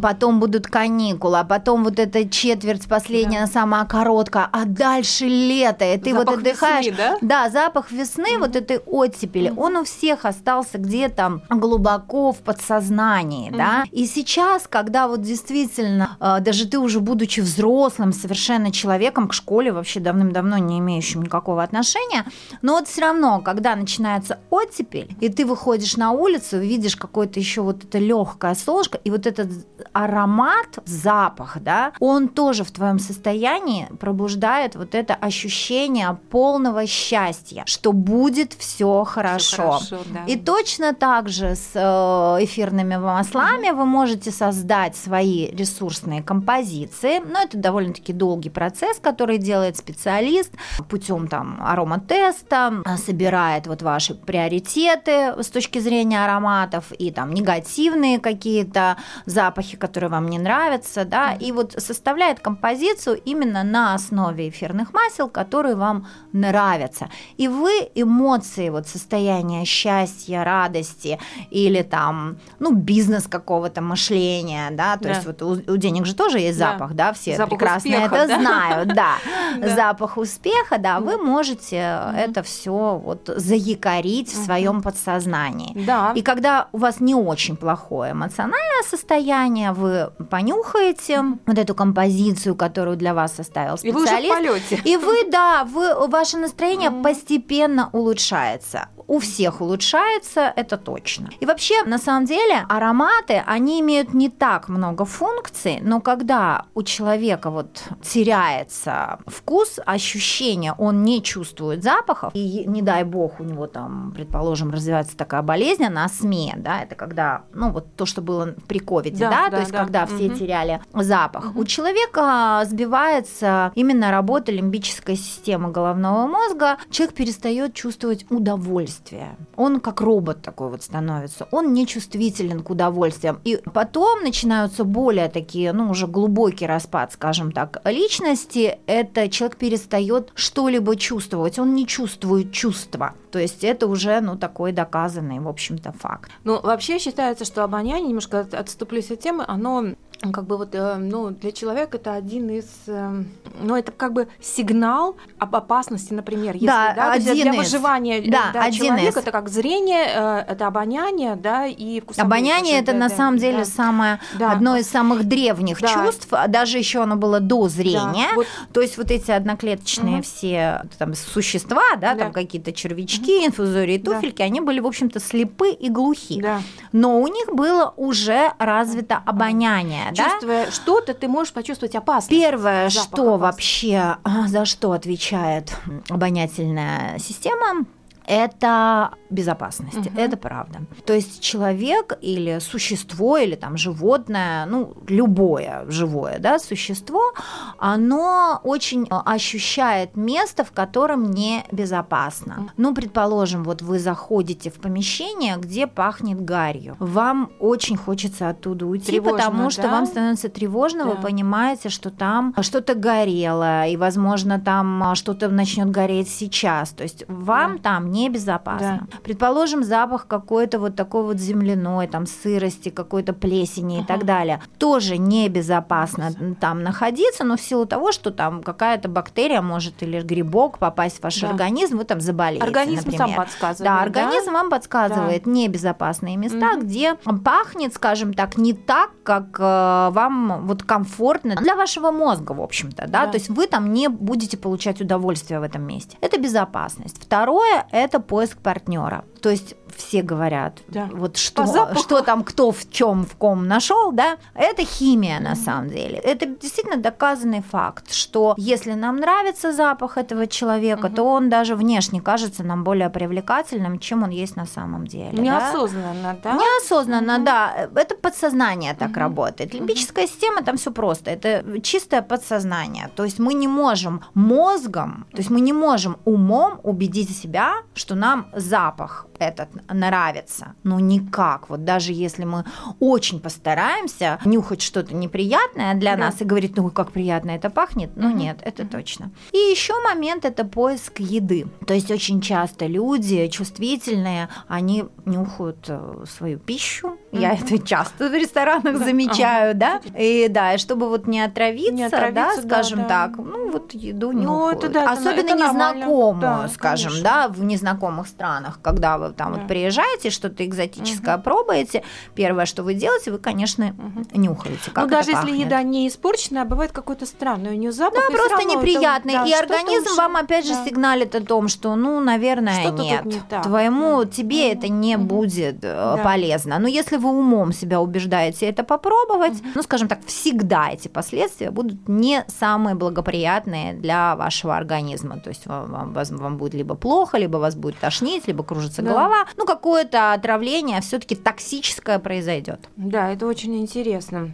потом 0.02 0.40
будут 0.40 0.68
каникулы, 0.68 1.40
а 1.40 1.44
потом 1.44 1.84
вот 1.84 2.00
эта 2.00 2.28
четверть 2.28 2.88
последняя, 2.88 3.46
да. 3.46 3.52
самая 3.52 3.86
короткая, 3.86 4.50
а 4.52 4.66
дальше 4.66 5.26
лето, 5.26 5.86
и 5.86 5.98
ты 5.98 6.12
запах 6.12 6.26
вот 6.28 6.38
отдыхаешь. 6.40 6.86
Весны, 6.86 6.98
да? 6.98 7.18
да, 7.22 7.50
запах 7.50 7.92
весны, 7.92 8.36
mm-hmm. 8.36 8.40
вот 8.40 8.56
этой 8.56 8.78
оттепели, 8.80 9.50
mm-hmm. 9.50 9.60
он 9.60 9.78
у 9.78 9.84
всех 9.84 10.26
остался 10.26 10.78
где-то 10.78 11.42
глубоко 11.50 12.32
в 12.32 12.40
подсознании, 12.40 13.52
mm-hmm. 13.52 13.58
да. 13.58 13.84
И 13.92 14.06
сейчас, 14.06 14.68
когда 14.68 15.08
вот 15.08 15.22
действительно, 15.22 16.18
э, 16.20 16.40
даже 16.40 16.68
ты 16.68 16.80
уже 16.80 17.00
будучи 17.00 17.42
взрослым, 17.42 18.14
совершенно 18.14 18.72
человеком, 18.72 19.28
к 19.28 19.34
школе 19.34 19.72
вообще 19.72 20.00
давным-давно 20.00 20.58
не 20.58 20.80
имеющим 20.80 21.24
никакого 21.24 21.64
отношения, 21.64 22.26
но 22.62 22.74
вот 22.74 22.88
все 22.88 23.02
равно, 23.02 23.42
когда 23.42 23.76
начинается 23.76 24.40
оттепель, 24.50 25.16
и 25.20 25.30
ты 25.30 25.46
выходишь 25.46 25.98
на 25.98 26.12
улицу, 26.12 26.60
видишь 26.60 26.96
какое-то 26.96 27.40
еще 27.40 27.62
вот 27.62 27.84
это 27.84 27.98
легкое 28.00 28.56
солнышко, 28.56 28.98
и 29.04 29.12
вот 29.12 29.28
этот 29.28 29.50
аромат, 29.92 30.80
запах, 30.86 31.58
да, 31.60 31.94
он 32.00 32.28
тоже 32.28 32.64
в 32.64 32.72
твоем 32.72 33.00
состоянии 33.00 33.88
пробуждает 34.00 34.76
вот 34.76 34.96
это 34.96 35.14
ощущение 35.16 36.18
полного 36.30 36.86
счастья, 36.88 37.64
что 37.66 37.92
будет 37.92 38.54
все 38.54 39.04
хорошо. 39.04 39.80
хорошо 39.80 39.98
да. 40.14 40.26
И 40.26 40.38
точно 40.38 40.94
так 40.94 41.30
же 41.30 41.56
с 41.56 41.72
э, 41.74 42.44
эфирными 42.44 42.98
маслами 42.98 43.68
mm-hmm. 43.68 43.76
вы 43.76 43.86
можете 43.86 44.32
создать 44.32 44.96
свои 44.96 45.48
ресурсные 45.48 46.22
композиции. 46.22 47.20
Но 47.20 47.42
это 47.42 47.58
довольно-таки 47.58 48.14
долгий 48.14 48.50
процесс, 48.50 49.00
который 49.00 49.38
делает 49.38 49.78
специалист 49.78 50.52
путем 50.90 51.28
там 51.28 51.60
ароматеста, 51.62 52.84
собирает 52.98 53.68
вот 53.68 53.82
ваши 53.82 54.16
приоритеты 54.16 55.42
с 55.42 55.48
точки 55.48 55.80
зрения 55.80 56.24
ароматов 56.24 56.92
и 56.92 57.12
там 57.12 57.34
негативные 57.34 58.20
какие-то 58.20 58.98
запахи 59.26 59.63
запахи, 59.64 59.78
которые 59.78 60.10
вам 60.10 60.28
не 60.28 60.40
нравятся, 60.40 61.06
да, 61.06 61.34
и 61.34 61.52
вот 61.52 61.74
составляет 61.78 62.40
композицию 62.40 63.22
именно 63.26 63.64
на 63.64 63.94
основе 63.94 64.50
эфирных 64.50 64.94
масел, 64.94 65.30
которые 65.30 65.76
вам 65.76 66.08
нравятся. 66.34 67.10
И 67.38 67.48
вы 67.48 67.72
эмоции, 67.96 68.70
вот 68.70 68.88
состояние 68.88 69.66
счастья, 69.66 70.44
радости 70.44 71.20
или 71.52 71.82
там, 71.84 72.38
ну, 72.60 72.74
бизнес 72.74 73.28
какого-то 73.28 73.82
мышления, 73.82 74.72
да, 74.72 74.98
то 74.98 75.04
да. 75.04 75.10
есть 75.10 75.26
вот 75.26 75.42
у, 75.42 75.74
у 75.74 75.78
денег 75.78 76.06
же 76.06 76.16
тоже 76.16 76.40
есть 76.40 76.58
запах, 76.58 76.94
да, 76.94 77.08
да 77.08 77.14
все 77.14 77.38
запах 77.38 77.60
прекрасно 77.60 77.92
успеха, 77.92 78.16
это 78.16 78.28
да? 78.28 78.40
знают, 78.40 78.90
да. 78.94 79.14
запах 79.76 80.18
успеха, 80.18 80.78
да, 80.78 81.00
вы 81.00 81.18
можете 81.18 81.78
это 82.18 82.42
все 82.44 83.02
вот 83.04 83.30
заякорить 83.36 84.30
в 84.30 84.46
своем 84.46 84.82
подсознании. 84.82 85.74
Да. 85.86 86.14
И 86.16 86.22
когда 86.22 86.68
у 86.72 86.78
вас 86.78 87.00
не 87.00 87.16
очень 87.16 87.56
плохое 87.56 88.12
эмоциональное 88.12 88.84
состояние, 88.90 89.53
состояние 89.54 89.72
вы 89.72 90.12
понюхаете 90.30 91.24
вот 91.46 91.58
эту 91.58 91.76
композицию, 91.76 92.56
которую 92.56 92.98
для 92.98 93.14
вас 93.14 93.36
составил 93.36 93.78
специалист. 93.78 94.26
И 94.26 94.30
вы 94.30 94.50
уже 94.50 94.60
в 94.62 94.70
полете. 94.70 94.82
И 94.84 94.98
вы, 94.98 95.30
да, 95.30 95.64
вы, 95.64 96.08
ваше 96.08 96.38
настроение 96.38 96.92
постепенно 96.92 97.90
улучшается 97.94 98.90
у 99.14 99.20
всех 99.20 99.62
улучшается, 99.62 100.52
это 100.56 100.76
точно. 100.76 101.30
И 101.40 101.46
вообще, 101.46 101.84
на 101.84 102.00
самом 102.00 102.26
деле, 102.26 102.66
ароматы, 102.68 103.44
они 103.46 103.80
имеют 103.80 104.16
не 104.16 104.28
так 104.28 104.70
много 104.70 105.06
функций, 105.06 105.78
но 105.84 106.02
когда 106.02 106.66
у 106.74 106.82
человека 106.82 107.52
вот 107.52 107.84
теряется 108.02 109.20
вкус, 109.28 109.80
ощущение, 109.86 110.74
он 110.80 111.04
не 111.04 111.22
чувствует 111.22 111.84
запахов, 111.84 112.34
и 112.34 112.64
не 112.66 112.82
дай 112.82 113.04
бог 113.04 113.40
у 113.40 113.44
него 113.44 113.68
там, 113.68 114.14
предположим, 114.16 114.72
развивается 114.72 115.16
такая 115.16 115.44
болезнь, 115.44 115.84
она 115.84 116.08
СМЕ, 116.08 116.56
да, 116.58 116.82
это 116.82 116.96
когда, 116.96 117.44
ну 117.54 117.70
вот 117.70 117.96
то, 117.96 118.08
что 118.08 118.24
было 118.24 118.56
при 118.68 118.80
ковиде, 118.80 119.26
да, 119.26 119.30
да, 119.30 119.44
да 119.44 119.50
то 119.52 119.60
есть 119.60 119.72
да. 119.72 119.84
когда 119.84 120.04
угу. 120.06 120.16
все 120.16 120.30
теряли 120.30 120.82
запах. 120.92 121.52
Угу. 121.52 121.60
У 121.60 121.66
человека 121.66 122.64
сбивается 122.66 123.72
именно 123.76 124.10
работа 124.10 124.52
лимбической 124.52 125.18
системы 125.18 125.70
головного 125.70 126.26
мозга, 126.26 126.78
человек 126.90 127.14
перестает 127.14 127.76
чувствовать 127.76 128.26
удовольствие 128.32 129.03
удовольствие. 129.04 129.36
Он 129.56 129.80
как 129.80 130.02
робот 130.02 130.42
такой 130.42 130.70
вот 130.70 130.84
становится. 130.84 131.48
Он 131.52 131.74
не 131.74 131.86
чувствителен 131.86 132.64
к 132.64 132.70
удовольствиям. 132.70 133.40
И 133.44 133.60
потом 133.74 134.24
начинаются 134.24 134.84
более 134.84 135.30
такие, 135.30 135.74
ну, 135.74 135.90
уже 135.90 136.08
глубокий 136.08 136.66
распад, 136.66 137.14
скажем 137.14 137.52
так, 137.52 137.82
личности. 137.86 138.78
Это 138.88 139.30
человек 139.30 139.58
перестает 139.58 140.32
что-либо 140.36 140.96
чувствовать. 140.96 141.60
Он 141.60 141.76
не 141.76 141.86
чувствует 141.86 142.52
чувства. 142.52 143.14
То 143.32 143.40
есть 143.40 143.64
это 143.64 143.88
уже, 143.88 144.22
ну, 144.22 144.38
такой 144.38 144.72
доказанный, 144.72 145.40
в 145.40 145.48
общем-то, 145.48 145.92
факт. 145.92 146.32
Ну, 146.44 146.60
вообще 146.62 147.00
считается, 147.00 147.46
что 147.46 147.64
обоняние, 147.64 148.10
немножко 148.10 148.48
отступлюсь 148.52 149.12
от 149.12 149.20
темы, 149.20 149.44
оно 149.48 149.96
как 150.32 150.46
бы 150.46 150.58
вот, 150.58 150.70
э, 150.74 150.96
ну, 150.96 151.32
для 151.32 151.52
человека 151.52 151.98
это 151.98 152.14
один 152.14 152.50
из, 152.50 152.66
э, 152.88 153.24
ну, 153.62 153.76
это 153.76 153.92
как 153.92 154.14
бы 154.14 154.28
сигнал 154.42 155.18
об 155.38 155.56
опасности, 155.56 156.14
например, 156.14 156.54
если, 156.54 156.68
да, 156.68 156.94
да, 156.96 157.12
один 157.12 157.34
для 157.36 157.52
из. 157.52 157.58
выживания 157.58 158.22
да, 158.32 158.52
да, 158.54 158.64
один 158.64 158.86
человека, 158.86 159.10
из. 159.10 159.18
это 159.18 159.32
как 159.32 159.50
зрение, 159.50 160.06
э, 160.16 160.46
это 160.48 160.68
обоняние, 160.68 161.36
да, 161.36 161.66
и 161.66 162.00
вкусовые 162.00 162.26
Обоняние 162.28 162.80
это 162.80 162.94
да, 162.94 162.98
на 163.00 163.10
да, 163.10 163.16
самом 163.16 163.38
деле 163.38 163.60
да. 163.60 163.66
самое 163.66 164.20
Да. 164.40 164.52
одно 164.54 164.78
из 164.78 164.88
самых 164.90 165.26
древних 165.26 165.82
Да. 165.82 165.88
чувств, 165.88 166.28
а 166.32 166.48
даже 166.48 166.78
еще 166.78 167.02
оно 167.04 167.16
было 167.18 167.40
до 167.40 167.68
зрения. 167.68 168.28
Да, 168.30 168.36
вот. 168.36 168.48
То 168.72 168.82
есть 168.82 168.98
вот 168.98 169.12
эти 169.12 169.32
одноклеточные 169.32 170.16
Мгм. 170.16 170.24
все 170.24 170.84
там 170.98 171.16
существа, 171.16 171.82
да, 171.98 172.14
Да. 172.14 172.26
там 172.26 172.32
какие-то 172.34 172.72
червячки, 172.72 173.46
инфузории, 173.46 173.98
Да. 173.98 174.14
туфельки, 174.14 174.42
они 174.42 174.62
были 174.62 174.80
в 174.80 174.88
общем-то 174.88 175.20
слепы 175.20 175.72
и 175.72 175.90
глухи. 175.90 176.42
Да. 176.42 176.62
Но 176.92 177.20
у 177.20 177.28
них 177.28 177.48
было 177.54 177.94
уже 177.98 178.54
развито 178.60 179.22
обоняние, 179.26 180.13
да? 180.14 180.30
Чувствуя 180.32 180.72
что-то, 180.72 181.14
ты 181.14 181.28
можешь 181.28 181.54
почувствовать 181.54 181.96
опасность. 181.96 182.30
Первое, 182.30 182.90
Запах 182.90 183.08
что 183.08 183.22
опасный. 183.36 183.38
вообще, 183.40 184.16
а, 184.24 184.48
за 184.48 184.66
что 184.66 184.92
отвечает 184.92 185.76
обонятельная 186.10 187.20
система, 187.20 187.86
это 188.26 189.12
безопасность, 189.30 189.98
Мгм. 189.98 190.18
это 190.18 190.38
правда. 190.38 190.80
То 191.06 191.14
есть 191.14 191.42
человек 191.42 192.18
или 192.22 192.60
существо, 192.60 193.38
или 193.38 193.56
там 193.56 193.78
животное, 193.78 194.66
ну, 194.66 194.94
любое 195.08 195.86
живое 195.90 196.40
да, 196.40 196.60
существо, 196.60 197.34
оно 197.78 198.60
очень 198.64 199.04
э, 199.04 199.08
ощущает 199.26 200.16
место, 200.16 200.64
в 200.64 200.72
котором 200.72 201.32
небезопасно. 201.32 202.72
Ну, 202.78 202.94
предположим, 202.94 203.64
вот 203.64 203.82
вы 203.82 204.00
заходите 204.00 204.70
в 204.70 204.76
помещение, 204.76 205.58
где 205.58 205.88
пахнет 205.88 206.42
гарью. 206.44 206.96
Вам 207.00 207.52
очень 207.60 207.98
хочется 207.98 208.50
оттуда 208.50 208.86
уйти, 208.86 209.08
Тревожно, 209.08 209.38
потому 209.38 209.70
что 209.70 209.82
да? 209.84 209.92
вам 209.92 210.06
становится 210.06 210.50
тревожно, 210.50 211.06
вы 211.06 211.16
Да. 211.16 211.22
понимаете, 211.22 211.90
что 211.90 212.10
там 212.10 212.54
что-то 212.62 212.96
горело, 212.96 213.88
и, 213.88 213.98
возможно, 213.98 214.60
там 214.60 215.04
а, 215.04 215.16
что-то 215.16 215.50
начнет 215.50 215.90
гореть 215.90 216.30
сейчас. 216.30 216.90
То 216.92 217.04
есть 217.04 217.26
вам 217.28 217.80
там 217.80 218.12
небезопасно. 218.14 219.08
Предположим, 219.24 219.84
запах 219.84 220.28
какой-то 220.28 220.80
вот 220.80 220.96
такой 220.96 221.24
вот 221.24 221.38
земляной, 221.38 222.08
там 222.08 222.26
сырости, 222.26 222.90
какой-то 222.90 223.34
плесени 223.34 224.02
и 224.02 224.06
так 224.06 224.18
Ага. 224.18 224.26
далее. 224.26 224.62
Тоже 224.78 225.18
небезопасно 225.18 226.32
там 226.60 226.84
находиться, 226.84 227.44
но 227.44 227.58
в 227.58 227.62
силу 227.62 227.86
того, 227.86 228.12
что 228.12 228.32
там 228.32 228.64
какая-то 228.64 229.10
бактерия 229.10 229.62
может 229.62 230.02
или 230.04 230.22
грибок 230.22 230.78
попасть 230.80 231.20
в 231.20 231.24
ваш 231.24 231.40
Да. 231.42 231.50
организм, 231.50 231.98
вы 231.98 232.04
там 232.04 232.22
заболеете, 232.22 232.64
Организм 232.66 233.06
например. 233.12 233.28
сам 233.28 233.36
подсказывает. 233.36 233.84
Да, 233.94 234.02
организм 234.02 234.54
вам 234.54 234.70
подсказывает 234.70 235.46
небезопасные 235.46 236.38
места, 236.38 236.74
Мгм. 236.74 236.80
где 236.82 237.16
пахнет, 237.44 237.94
скажем 237.94 238.34
так, 238.34 238.58
не 238.58 238.74
так, 238.74 239.12
как 239.24 239.58
э, 239.60 240.10
вам 240.12 240.66
вот 240.68 240.84
комфортно 240.84 241.56
для 241.56 241.76
вашего 241.76 242.12
мозга, 242.12 242.52
в 242.54 242.62
общем-то, 242.62 243.06
да? 243.08 243.26
Да. 243.26 243.28
то 243.32 243.38
есть 243.38 243.50
вы 243.50 243.68
там 243.68 243.94
не 243.94 244.10
будете 244.10 244.58
получать 244.58 245.00
удовольствие 245.02 245.60
в 245.60 245.64
этом 245.64 245.84
месте. 245.84 246.18
Это 246.22 246.40
безопасность. 246.40 247.22
Второе– 247.24 247.86
это 248.04 248.20
поиск 248.20 248.60
партнера. 248.60 249.26
То 249.42 249.50
есть 249.50 249.76
все 249.96 250.22
говорят, 250.22 250.80
Да. 250.88 251.10
вот 251.12 251.38
что, 251.38 251.66
что 251.96 252.22
там 252.22 252.44
кто 252.44 252.72
в 252.72 252.90
чем 252.92 253.26
в 253.26 253.36
ком 253.36 253.68
нашел, 253.68 254.12
да, 254.12 254.38
это 254.56 254.84
химия 254.84 255.40
на 255.40 255.56
самом 255.56 255.90
деле. 255.90 256.18
Это 256.18 256.46
действительно 256.46 256.98
доказанный 256.98 257.62
факт, 257.62 258.12
что 258.14 258.54
если 258.58 258.94
нам 258.94 259.18
нравится 259.18 259.72
запах 259.74 260.18
этого 260.18 260.48
человека, 260.48 261.08
Мгм. 261.08 261.16
то 261.16 261.24
он 261.24 261.50
даже 261.50 261.76
внешне 261.76 262.22
кажется 262.22 262.64
нам 262.64 262.84
более 262.84 263.10
привлекательным, 263.10 264.00
чем 264.00 264.24
он 264.24 264.30
есть 264.30 264.56
на 264.56 264.66
самом 264.66 265.08
деле. 265.08 265.32
да? 265.34 265.42
Неосознанно, 265.42 266.38
да? 266.44 266.54
Неосознанно, 266.54 267.34
Мгм. 267.36 267.46
да. 267.46 267.88
Это 267.96 268.16
подсознание 268.16 268.94
так 268.94 269.10
Мгм. 269.10 269.20
работает. 269.20 269.74
Лимбическая 269.74 270.28
система 270.28 270.62
там 270.64 270.78
все 270.78 270.92
просто. 270.92 271.32
Это 271.32 271.80
чистое 271.82 272.22
подсознание. 272.22 273.10
То 273.16 273.24
есть 273.26 273.40
мы 273.40 273.54
не 273.54 273.68
можем 273.68 274.22
мозгом, 274.34 275.26
то 275.32 275.38
есть 275.38 275.50
мы 275.50 275.62
не 275.62 275.74
можем 275.74 276.18
умом 276.26 276.80
убедить 276.84 277.36
себя, 277.38 277.74
что 277.96 278.16
нам 278.16 278.46
запах 278.54 279.26
этот 279.40 279.70
нравится. 279.90 280.74
Ну 280.84 281.00
никак. 281.00 281.70
Вот 281.70 281.84
даже 281.86 282.14
если 282.14 282.46
мы 282.46 282.66
очень 283.00 283.40
постараемся 283.40 284.40
нюхать 284.46 284.82
что-то 284.82 285.16
неприятное 285.16 285.94
для 285.96 286.16
Да. 286.16 286.26
нас 286.26 286.42
и 286.42 286.46
говорить, 286.46 286.76
ну 286.78 286.90
как 286.90 287.12
приятно 287.12 287.52
это 287.52 287.70
пахнет, 287.70 288.12
ну 288.16 288.30
Мгм. 288.30 288.38
нет, 288.38 288.60
это 288.62 288.86
точно. 288.86 289.32
И 289.52 289.58
еще 289.58 289.94
момент 290.02 290.46
это 290.46 290.66
поиск 290.66 291.20
еды. 291.20 291.66
То 291.88 291.94
есть 291.94 292.12
очень 292.12 292.42
часто 292.42 292.86
люди 292.86 293.48
чувствительные, 293.48 294.50
они 294.68 295.06
нюхают 295.26 295.86
э, 295.90 296.26
свою 296.28 296.60
пищу. 296.60 297.18
Я 297.34 297.54
это 297.54 297.80
часто 297.80 298.30
в 298.30 298.34
ресторанах 298.34 298.98
замечаю, 298.98 299.76
да. 299.76 300.02
И 300.18 300.48
да, 300.50 300.78
чтобы 300.78 301.10
вот 301.10 301.28
не 301.28 301.42
отравиться, 301.42 301.92
Не 301.94 302.32
да, 302.32 302.52
скажем 302.58 303.06
так, 303.06 303.38
ну 303.38 303.72
вот 303.72 303.94
еду 303.94 304.32
Ну, 304.32 304.70
это 304.70 304.90
на- 304.90 305.12
Особенно 305.12 305.54
незнакомую, 305.54 306.70
скажем, 306.70 307.14
да, 307.22 307.48
в 307.48 307.64
незнакомых 307.64 308.28
странах, 308.28 308.80
когда 308.82 309.18
вы 309.18 309.32
там 309.32 309.54
вот 309.54 309.68
приезжаете, 309.68 310.30
что-то 310.30 310.66
экзотическое 310.66 311.38
пробуете, 311.38 312.04
первое, 312.36 312.66
что 312.66 312.84
вы 312.84 312.94
делаете, 312.94 313.32
вы, 313.32 313.40
конечно, 313.40 313.96
нюхаете, 314.34 314.92
как 314.92 315.06
ну, 315.06 315.10
даже 315.10 315.32
если 315.32 315.52
еда 315.52 315.82
не 315.84 316.08
испорченная, 316.08 316.64
а 316.64 316.66
бывает 316.66 316.92
какой-то 316.92 317.26
странный 317.26 317.72
у 317.72 317.78
нее 317.78 317.92
запах. 317.92 318.30
Да, 318.30 318.36
просто 318.36 318.64
неприятный. 318.64 319.34
и 319.34 319.54
организм 319.54 320.16
вам 320.18 320.38
опять 320.38 320.66
же 320.66 320.74
сигналит 320.86 321.36
о 321.36 321.42
том, 321.42 321.68
что, 321.68 321.96
ну, 321.96 322.20
наверное, 322.20 322.92
нет. 322.92 323.26
не. 323.26 323.42
Твоему 323.64 324.24
тебе 324.26 324.74
это 324.74 324.88
не 324.88 325.18
будет 325.18 325.80
э, 325.84 326.18
полезно. 326.24 326.80
Но 326.80 326.88
если 326.88 327.18
вы 327.24 327.30
умом 327.30 327.72
себя 327.74 328.02
убеждаете 328.02 328.68
это 328.68 328.84
попробовать, 328.84 329.54
ну, 329.76 329.82
скажем 329.82 330.08
так, 330.08 330.20
всегда 330.26 330.90
эти 330.92 331.08
последствия 331.08 331.72
будут 331.72 332.08
не 332.08 332.44
самые 332.48 332.96
благоприятные 332.96 333.94
для 333.94 334.36
вашего 334.36 334.76
организма. 334.78 335.40
То 335.40 335.50
есть 335.50 335.66
вам, 335.66 335.92
вам, 335.92 336.14
вам 336.14 336.58
будет 336.58 336.74
либо 336.74 336.96
плохо, 336.96 337.38
либо 337.38 337.58
вас 337.58 337.76
будет 337.76 337.98
тошнить, 338.00 338.48
либо 338.48 338.64
кружится 338.64 339.02
Да. 339.02 339.10
голова. 339.12 339.46
Ну, 339.58 339.66
какое-то 339.66 340.34
отравление 340.34 341.02
все-таки 341.02 341.36
токсическое 341.36 342.20
произойдет. 342.20 342.80
Да, 342.96 343.32
это 343.32 343.48
очень 343.48 343.76
интересно. 343.80 344.52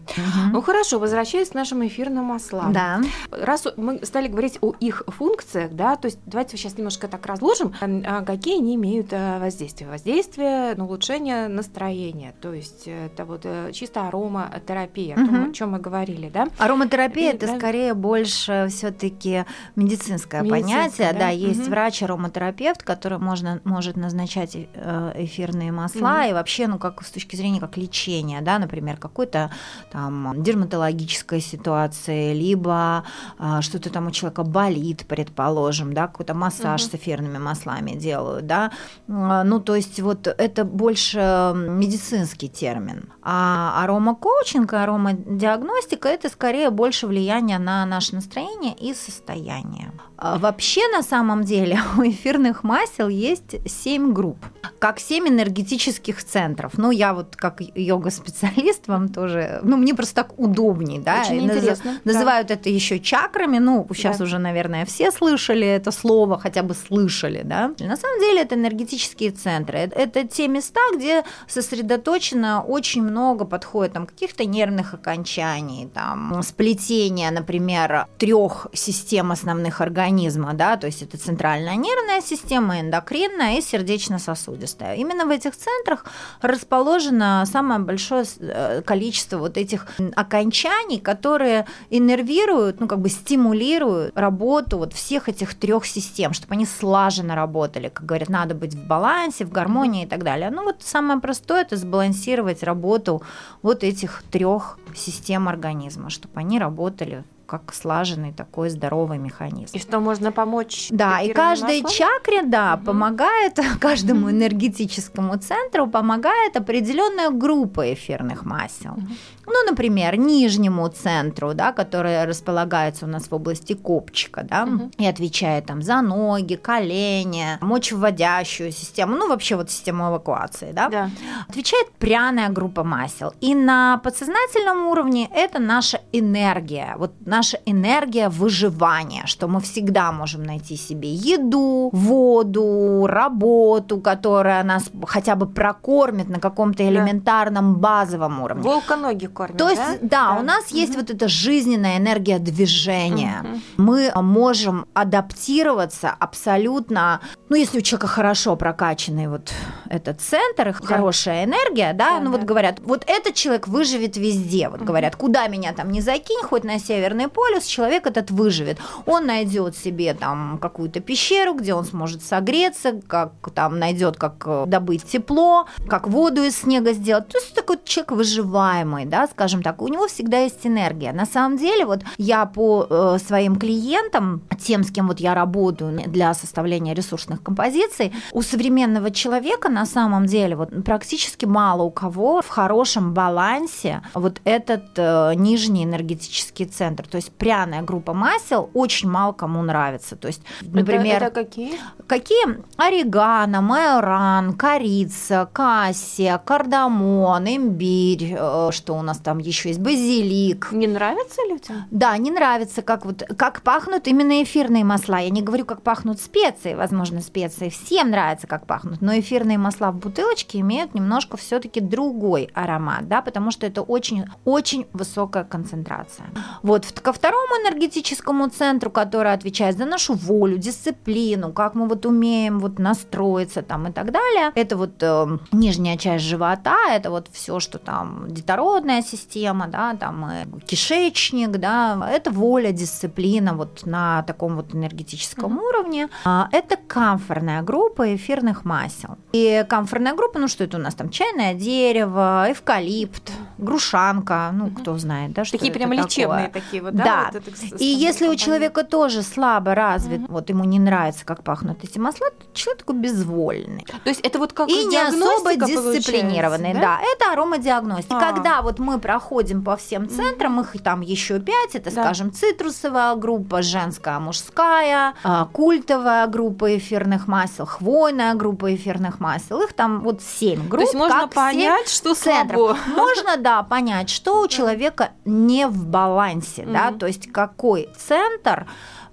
Ну 0.51 0.61
хорошо, 0.61 0.99
возвращаясь 0.99 1.49
к 1.49 1.53
нашим 1.55 1.85
эфирным 1.85 2.25
маслам. 2.25 2.71
Да. 2.73 3.01
Раз 3.31 3.67
мы 3.77 3.99
стали 4.05 4.27
говорить 4.27 4.57
о 4.61 4.73
их 4.79 5.03
функциях, 5.07 5.71
да, 5.71 5.95
то 5.95 6.05
есть 6.07 6.19
давайте 6.25 6.57
сейчас 6.57 6.77
немножко 6.77 7.07
так 7.07 7.25
разложим, 7.25 7.73
а 7.81 8.21
какие 8.23 8.57
они 8.59 8.75
имеют 8.75 9.07
э, 9.11 9.39
воздействие. 9.39 9.89
Воздействие 9.89 10.75
на 10.75 10.85
улучшение 10.85 11.47
настроения, 11.47 12.33
то 12.41 12.53
есть 12.53 12.58
э, 12.85 13.05
это 13.07 13.25
вот 13.25 13.41
э, 13.45 13.71
чисто 13.73 14.07
ароматерапия, 14.07 15.17
Мгм. 15.17 15.49
о 15.49 15.53
чем 15.53 15.71
мы 15.71 15.79
говорили, 15.79 16.29
да? 16.29 16.47
Ароматерапия 16.57 17.31
И, 17.31 17.35
это 17.35 17.47
да. 17.47 17.57
скорее 17.57 17.93
больше 17.93 18.67
все-таки 18.69 19.45
медицинское 19.75 20.41
Медицинское, 20.41 20.49
понятие. 20.49 21.13
да? 21.13 21.19
Да, 21.19 21.29
есть 21.29 21.61
Мгм. 21.61 21.69
врач-ароматерапевт, 21.71 22.83
который 22.83 23.17
можно, 23.17 23.59
может 23.63 23.97
назначать 23.97 24.55
э, 24.55 25.11
эфирные 25.15 25.71
масла 25.71 26.21
Мгм. 26.21 26.29
и 26.29 26.33
вообще, 26.33 26.67
ну, 26.67 26.77
как 26.79 27.03
с 27.05 27.11
точки 27.11 27.35
зрения 27.35 27.59
как 27.59 27.77
лечения, 27.77 28.41
да, 28.41 28.59
например, 28.59 28.97
какой-то 28.97 29.51
там 29.91 30.41
дерматологической 30.41 31.41
ситуации, 31.41 32.33
либо 32.33 33.03
а, 33.37 33.61
что-то 33.61 33.89
там 33.89 34.07
у 34.07 34.11
человека 34.11 34.43
болит, 34.43 35.05
предположим, 35.07 35.93
да, 35.93 36.07
какой-то 36.07 36.33
массаж 36.33 36.81
Мгм. 36.83 36.91
с 36.91 36.95
эфирными 36.95 37.37
маслами 37.37 37.91
делают, 37.91 38.45
да. 38.47 38.71
Ну, 39.07 39.59
то 39.59 39.75
есть 39.75 39.99
вот 39.99 40.27
это 40.27 40.63
больше 40.65 41.53
медицинский 41.55 42.48
термин. 42.49 43.13
А 43.21 43.83
аромакоучинг, 43.83 44.73
и 44.73 44.75
аромадиагностика– 44.75 46.07
это 46.09 46.29
скорее 46.29 46.69
больше 46.69 47.07
влияние 47.07 47.59
на 47.59 47.85
наше 47.85 48.15
настроение 48.15 48.75
и 48.75 48.93
состояние. 48.93 49.91
А 50.21 50.37
Вообще, 50.37 50.81
на 50.89 51.01
самом 51.01 51.43
деле, 51.45 51.79
у 51.97 52.01
эфирных 52.03 52.63
масел 52.63 53.07
есть 53.07 53.55
7 53.65 54.11
групп, 54.11 54.37
как 54.79 54.99
7 54.99 55.27
энергетических 55.29 56.21
центров. 56.23 56.73
Ну, 56.77 56.91
я 56.91 57.13
вот 57.13 57.35
как 57.37 57.61
йога-специалист 57.75 58.87
вам 58.87 59.07
тоже, 59.09 59.59
ну, 59.63 59.77
мне 59.77 59.93
просто 59.95 60.15
так 60.15 60.37
удобнее, 60.37 60.99
да, 60.99 61.21
Очень 61.21 61.47
наз- 61.47 61.57
интересно, 61.57 61.99
да. 62.03 62.11
называют 62.13 62.51
это 62.51 62.69
еще 62.69 62.99
чакрами, 62.99 63.59
ну, 63.59 63.87
сейчас 63.93 64.17
Да. 64.17 64.25
уже, 64.25 64.39
наверное, 64.39 64.85
все 64.85 65.11
слышали 65.11 65.65
это 65.65 65.91
слово, 65.91 66.37
хотя 66.37 66.63
бы 66.63 66.73
слышали, 66.73 67.41
да. 67.45 67.71
На 67.79 67.95
самом 67.95 68.19
деле 68.19 68.41
это 68.41 68.55
энергетические 68.55 69.31
центры, 69.31 69.77
это, 69.77 70.27
те 70.27 70.47
места, 70.49 70.81
где 70.95 71.23
сосредоточено 71.47 72.61
очень 72.61 73.03
много 73.03 73.45
подходит 73.45 73.93
там 73.93 74.05
каких-то 74.05 74.43
нервных 74.45 74.93
окончаний, 74.93 75.87
там 75.93 76.41
сплетения, 76.43 77.31
например, 77.31 78.07
трех 78.17 78.67
систем 78.73 79.31
основных 79.31 79.79
организма, 79.79 80.08
организма, 80.09 80.53
да, 80.53 80.77
то 80.77 80.87
есть 80.87 81.03
это 81.03 81.17
центральная 81.17 81.75
нервная 81.75 82.21
система, 82.21 82.79
эндокринная 82.79 83.57
и 83.57 83.61
сердечно-сосудистая. 83.61 84.95
Именно 84.95 85.25
в 85.25 85.29
этих 85.29 85.55
центрах 85.55 86.05
расположено 86.41 87.43
самое 87.45 87.79
большое 87.79 88.25
э, 88.39 88.81
количество 88.81 89.37
вот 89.37 89.57
этих 89.57 89.87
окончаний, 90.15 90.99
которые 90.99 91.65
иннервируют, 91.91 92.79
ну 92.79 92.87
как 92.87 92.99
бы 92.99 93.09
стимулируют 93.09 94.17
работу 94.17 94.77
вот 94.77 94.93
всех 94.93 95.29
этих 95.29 95.53
трех 95.53 95.85
систем, 95.85 96.33
чтобы 96.33 96.55
они 96.55 96.65
слаженно 96.65 97.35
работали, 97.35 97.89
как 97.89 98.05
говорят, 98.05 98.29
надо 98.29 98.55
быть 98.55 98.73
в 98.73 98.87
балансе, 98.87 99.45
в 99.45 99.51
гармонии 99.51 100.05
и 100.05 100.07
так 100.07 100.23
далее. 100.23 100.49
Ну 100.49 100.63
вот 100.63 100.77
самое 100.79 101.19
простое 101.19 101.61
это 101.61 101.77
сбалансировать 101.77 102.63
работу 102.63 103.21
вот 103.61 103.83
этих 103.83 104.23
трех 104.31 104.79
систем 104.95 105.47
организма, 105.47 106.09
чтобы 106.09 106.39
они 106.39 106.59
работали 106.59 107.23
как 107.49 107.73
слаженный 107.73 108.31
такой 108.31 108.69
здоровый 108.69 109.17
механизм. 109.17 109.75
И 109.75 109.79
что 109.79 109.99
можно 109.99 110.31
помочь? 110.31 110.87
Да, 110.91 111.19
и 111.19 111.33
каждой 111.33 111.81
маслом? 111.81 111.97
чакре, 111.97 112.43
да, 112.43 112.75
угу. 112.75 112.85
помогает 112.85 113.59
каждому 113.81 114.29
энергетическому 114.29 115.35
центру 115.37 115.87
помогает 115.87 116.55
определенная 116.55 117.31
группа 117.31 117.91
эфирных 117.93 118.45
масел. 118.45 118.91
Угу. 118.91 119.07
Ну, 119.47 119.63
например, 119.67 120.15
нижнему 120.15 120.87
центру, 120.89 121.55
да, 121.55 121.71
который 121.71 122.23
располагается 122.25 123.05
у 123.05 123.09
нас 123.09 123.31
в 123.31 123.33
области 123.33 123.73
копчика, 123.73 124.43
да, 124.43 124.65
угу. 124.65 124.91
и 124.97 125.07
отвечает 125.07 125.65
там 125.65 125.81
за 125.81 126.01
ноги, 126.01 126.53
колени, 126.55 127.57
мочевыводящую 127.61 128.71
систему, 128.71 129.15
ну, 129.15 129.27
вообще 129.27 129.55
вот 129.55 129.71
систему 129.71 130.09
эвакуации, 130.09 130.71
да, 130.71 130.89
да. 130.89 131.09
отвечает 131.47 131.91
пряная 131.93 132.49
группа 132.49 132.83
масел. 132.83 133.33
И 133.41 133.55
на 133.55 133.97
подсознательном 134.03 134.85
уровне 134.85 135.27
это 135.33 135.57
наша 135.57 135.99
энергия, 136.11 136.95
вот 136.97 137.11
наша 137.39 137.57
энергия 137.65 138.27
выживания, 138.27 139.23
что 139.25 139.47
мы 139.47 139.61
всегда 139.61 140.11
можем 140.11 140.43
найти 140.43 140.75
себе 140.75 141.13
еду, 141.13 141.89
воду, 141.93 143.07
работу, 143.07 144.01
которая 144.01 144.61
нас 144.63 144.89
хотя 145.07 145.35
бы 145.35 145.47
прокормит 145.47 146.27
на 146.27 146.41
каком-то 146.41 146.83
элементарном 146.83 147.75
базовом 147.75 148.41
уровне. 148.41 148.61
Волконоги 148.61 149.27
кормят. 149.27 149.57
То 149.57 149.69
есть, 149.69 150.01
да, 150.01 150.33
да, 150.33 150.39
у 150.41 150.43
нас 150.43 150.65
угу. 150.65 150.75
есть 150.75 150.97
вот 150.97 151.09
эта 151.09 151.29
жизненная 151.29 151.97
энергия 151.97 152.39
движения. 152.39 153.41
Угу. 153.41 153.85
Мы 153.85 154.11
можем 154.15 154.85
адаптироваться 154.93 156.13
абсолютно, 156.19 157.21
ну, 157.47 157.55
если 157.55 157.77
у 157.77 157.81
человека 157.81 158.07
хорошо 158.07 158.57
прокачанный 158.57 159.29
вот 159.29 159.53
этот 159.89 160.19
центр, 160.19 160.75
да. 160.77 160.87
хорошая 160.87 161.45
энергия, 161.45 161.93
да, 161.93 162.09
да 162.09 162.19
ну 162.19 162.31
да. 162.31 162.37
вот 162.37 162.41
говорят, 162.45 162.79
вот 162.81 163.05
этот 163.07 163.35
человек 163.35 163.69
выживет 163.69 164.17
везде. 164.17 164.67
Вот 164.67 164.81
угу. 164.81 164.87
говорят, 164.87 165.15
куда 165.15 165.47
меня 165.47 165.71
там 165.71 165.89
не 165.89 166.01
закинь, 166.01 166.43
хоть 166.43 166.65
на 166.65 166.79
Северный 166.79 167.28
полюс, 167.29 167.65
человек 167.65 168.07
этот 168.07 168.31
выживет. 168.31 168.77
Он 169.05 169.25
найдет 169.25 169.77
себе 169.77 170.13
там 170.13 170.57
какую-то 170.61 170.99
пещеру, 170.99 171.53
где 171.53 171.73
он 171.73 171.85
сможет 171.85 172.23
согреться, 172.23 173.01
как 173.07 173.33
там 173.53 173.79
найдет, 173.79 174.17
как 174.17 174.43
э, 174.45 174.63
добыть 174.67 175.03
тепло, 175.03 175.65
как 175.87 176.07
воду 176.07 176.43
из 176.43 176.57
снега 176.57 176.93
сделать. 176.93 177.27
То 177.27 177.37
есть 177.37 177.53
такой 177.53 177.77
человек 177.83 178.11
выживаемый, 178.11 179.05
да, 179.05 179.27
скажем 179.27 179.63
так, 179.63 179.81
у 179.81 179.87
него 179.87 180.07
всегда 180.07 180.39
есть 180.39 180.65
энергия. 180.65 181.11
На 181.13 181.25
самом 181.25 181.57
деле, 181.57 181.85
вот 181.85 182.01
я 182.17 182.45
по 182.45 182.87
э, 182.89 183.17
своим 183.25 183.55
клиентам, 183.55 184.41
тем, 184.59 184.83
с 184.83 184.91
кем 184.91 185.07
вот 185.07 185.19
я 185.19 185.33
работаю 185.33 186.01
для 186.07 186.33
составления 186.33 186.93
ресурсных 186.93 187.41
композиций, 187.41 188.13
у 188.31 188.41
современного 188.41 189.11
человека 189.11 189.69
на 189.69 189.85
самом 189.85 190.25
деле 190.25 190.55
вот 190.55 190.69
практически 190.83 191.45
мало 191.45 191.83
у 191.83 191.91
кого 191.91 192.41
в 192.41 192.47
хорошем 192.47 193.13
балансе 193.13 194.01
вот 194.13 194.41
этот 194.43 194.85
э, 194.97 195.33
нижний 195.35 195.83
энергетический 195.83 196.65
центр. 196.65 197.07
То 197.07 197.17
есть 197.19 197.31
пряная 197.31 197.81
группа 197.81 198.13
масел 198.13 198.69
очень 198.73 199.09
мало 199.09 199.33
кому 199.33 199.61
нравится. 199.61 200.15
То 200.15 200.27
есть, 200.27 200.41
например... 200.61 201.17
Это, 201.17 201.25
это 201.25 201.35
какие? 201.45 201.79
Какие? 202.07 202.63
Орегано, 202.77 203.61
майоран, 203.61 204.53
корица, 204.53 205.49
кассия, 205.51 206.37
кардамон, 206.37 207.45
имбирь, 207.45 208.35
э, 208.37 208.69
что 208.71 208.95
у 208.95 209.01
нас 209.01 209.19
там 209.19 209.37
еще 209.37 209.69
есть 209.69 209.79
базилик. 209.79 210.71
Не 210.71 210.87
нравится 210.87 211.41
людям? 211.47 211.85
Да, 211.91 212.17
не 212.17 212.31
нравится, 212.31 212.81
как 212.81 213.05
вот 213.05 213.23
как 213.37 213.61
пахнут 213.61 214.07
именно 214.07 214.41
эфирные 214.43 214.83
масла. 214.83 215.19
Я 215.19 215.29
не 215.29 215.41
говорю, 215.41 215.65
как 215.65 215.81
пахнут 215.81 216.19
специи, 216.19 216.73
возможно, 216.73 217.21
специи 217.21 217.69
всем 217.69 218.11
нравится, 218.11 218.47
как 218.47 218.65
пахнут, 218.65 219.01
но 219.01 219.17
эфирные 219.19 219.57
масла 219.57 219.91
в 219.91 219.97
бутылочке 219.97 220.59
имеют 220.59 220.93
немножко 220.93 221.37
все-таки 221.37 221.79
другой 221.79 222.49
аромат, 222.53 223.07
да, 223.07 223.21
потому 223.21 223.51
что 223.51 223.65
это 223.67 223.81
очень 223.81 224.25
очень 224.45 224.87
высокая 224.93 225.43
концентрация. 225.43 226.27
Вот 226.63 226.85
ко 227.09 227.13
второму 227.13 227.55
энергетическому 227.63 228.49
центру, 228.49 228.91
который 228.91 229.33
отвечает 229.33 229.77
за 229.77 229.85
нашу 229.85 230.13
волю, 230.13 230.57
дисциплину, 230.57 231.51
как 231.51 231.75
мы 231.75 231.87
вот 231.87 232.05
умеем 232.05 232.59
вот 232.59 232.79
настроиться 232.79 233.61
там 233.61 233.87
и 233.87 233.91
так 233.91 234.11
далее. 234.11 234.51
Это 234.55 234.77
вот 234.77 235.01
э, 235.01 235.37
нижняя 235.51 235.97
часть 235.97 236.25
живота, 236.25 236.77
это 236.91 237.09
вот 237.09 237.27
все, 237.31 237.59
что 237.59 237.79
там 237.79 238.25
детородная 238.27 239.01
система, 239.01 239.67
да, 239.67 239.95
там 239.95 240.31
кишечник, 240.67 241.49
да, 241.49 242.07
это 242.11 242.29
воля, 242.29 242.71
дисциплина 242.71 243.53
вот 243.53 243.85
на 243.87 244.21
таком 244.23 244.55
вот 244.55 244.75
энергетическом 244.75 245.57
mm-hmm. 245.57 245.63
уровне. 245.63 246.09
А, 246.25 246.47
это 246.51 246.77
камфорная 246.87 247.63
группа 247.63 248.15
эфирных 248.15 248.65
масел. 248.65 249.17
И 249.31 249.65
камфорная 249.67 250.13
группа, 250.13 250.37
ну 250.39 250.47
что 250.47 250.63
это 250.63 250.77
у 250.77 250.81
нас 250.81 250.93
там, 250.93 251.09
чайное 251.09 251.55
дерево, 251.55 252.45
эвкалипт, 252.51 253.31
грушанка, 253.57 254.51
ну 254.53 254.67
mm-hmm. 254.67 254.81
кто 254.81 254.97
знает, 254.99 255.31
да, 255.33 255.43
что 255.43 255.57
Такие 255.57 255.73
прям 255.73 255.89
такое. 255.89 256.05
лечебные 256.05 256.49
такие 256.49 256.83
вот, 256.83 256.88
да? 256.91 257.03
Да. 257.03 257.29
Вот 257.33 257.47
это, 257.47 257.75
и 257.77 257.85
если 257.85 258.27
у 258.27 258.35
человека 258.35 258.83
тоже 258.83 259.21
слабо 259.21 259.75
развит, 259.75 260.21
mm-hmm. 260.21 260.31
вот 260.31 260.49
ему 260.49 260.63
не 260.63 260.79
нравится, 260.79 261.25
как 261.25 261.43
пахнут 261.43 261.83
эти 261.83 261.97
масла, 261.97 262.29
то 262.31 262.45
человек 262.53 262.79
такой 262.79 262.95
безвольный. 262.95 263.85
То 264.03 264.09
есть 264.09 264.21
это 264.21 264.39
вот 264.39 264.53
как 264.53 264.69
и 264.69 264.85
не 264.85 264.97
особо 264.97 265.55
дисциплинированный, 265.55 266.73
да? 266.73 266.79
да, 266.79 266.99
это 267.01 267.33
аромадиагностика. 267.33 268.17
А. 268.17 268.19
Когда 268.19 268.61
вот 268.61 268.79
мы 268.79 268.99
проходим 268.99 269.63
по 269.63 269.75
всем 269.75 270.09
центрам, 270.09 270.59
их 270.61 270.81
там 270.83 271.01
еще 271.01 271.39
пять, 271.39 271.75
это, 271.75 271.93
да. 271.93 272.03
скажем, 272.03 272.31
цитрусовая 272.31 273.15
группа, 273.15 273.61
женская, 273.61 274.19
мужская, 274.19 275.13
а, 275.23 275.45
культовая 275.45 276.27
группа 276.27 276.77
эфирных 276.77 277.27
масел, 277.27 277.65
хвойная 277.65 278.33
группа 278.33 278.73
эфирных 278.75 279.19
масел, 279.19 279.61
их 279.61 279.73
там 279.73 280.01
вот 280.01 280.21
семь 280.21 280.67
групп. 280.67 280.79
То 280.79 280.81
есть 280.81 280.93
можно 280.93 281.27
понять, 281.27 281.89
что 281.89 282.15
слабо. 282.15 282.77
Можно, 282.87 283.37
да, 283.37 283.63
понять, 283.63 284.09
что 284.09 284.41
у 284.41 284.47
человека 284.59 285.11
не 285.25 285.67
в 285.67 285.85
балансе, 285.85 286.65
да, 286.65 286.78
то 286.99 287.07
есть 287.07 287.31
какой 287.31 287.89
центр 287.97 288.67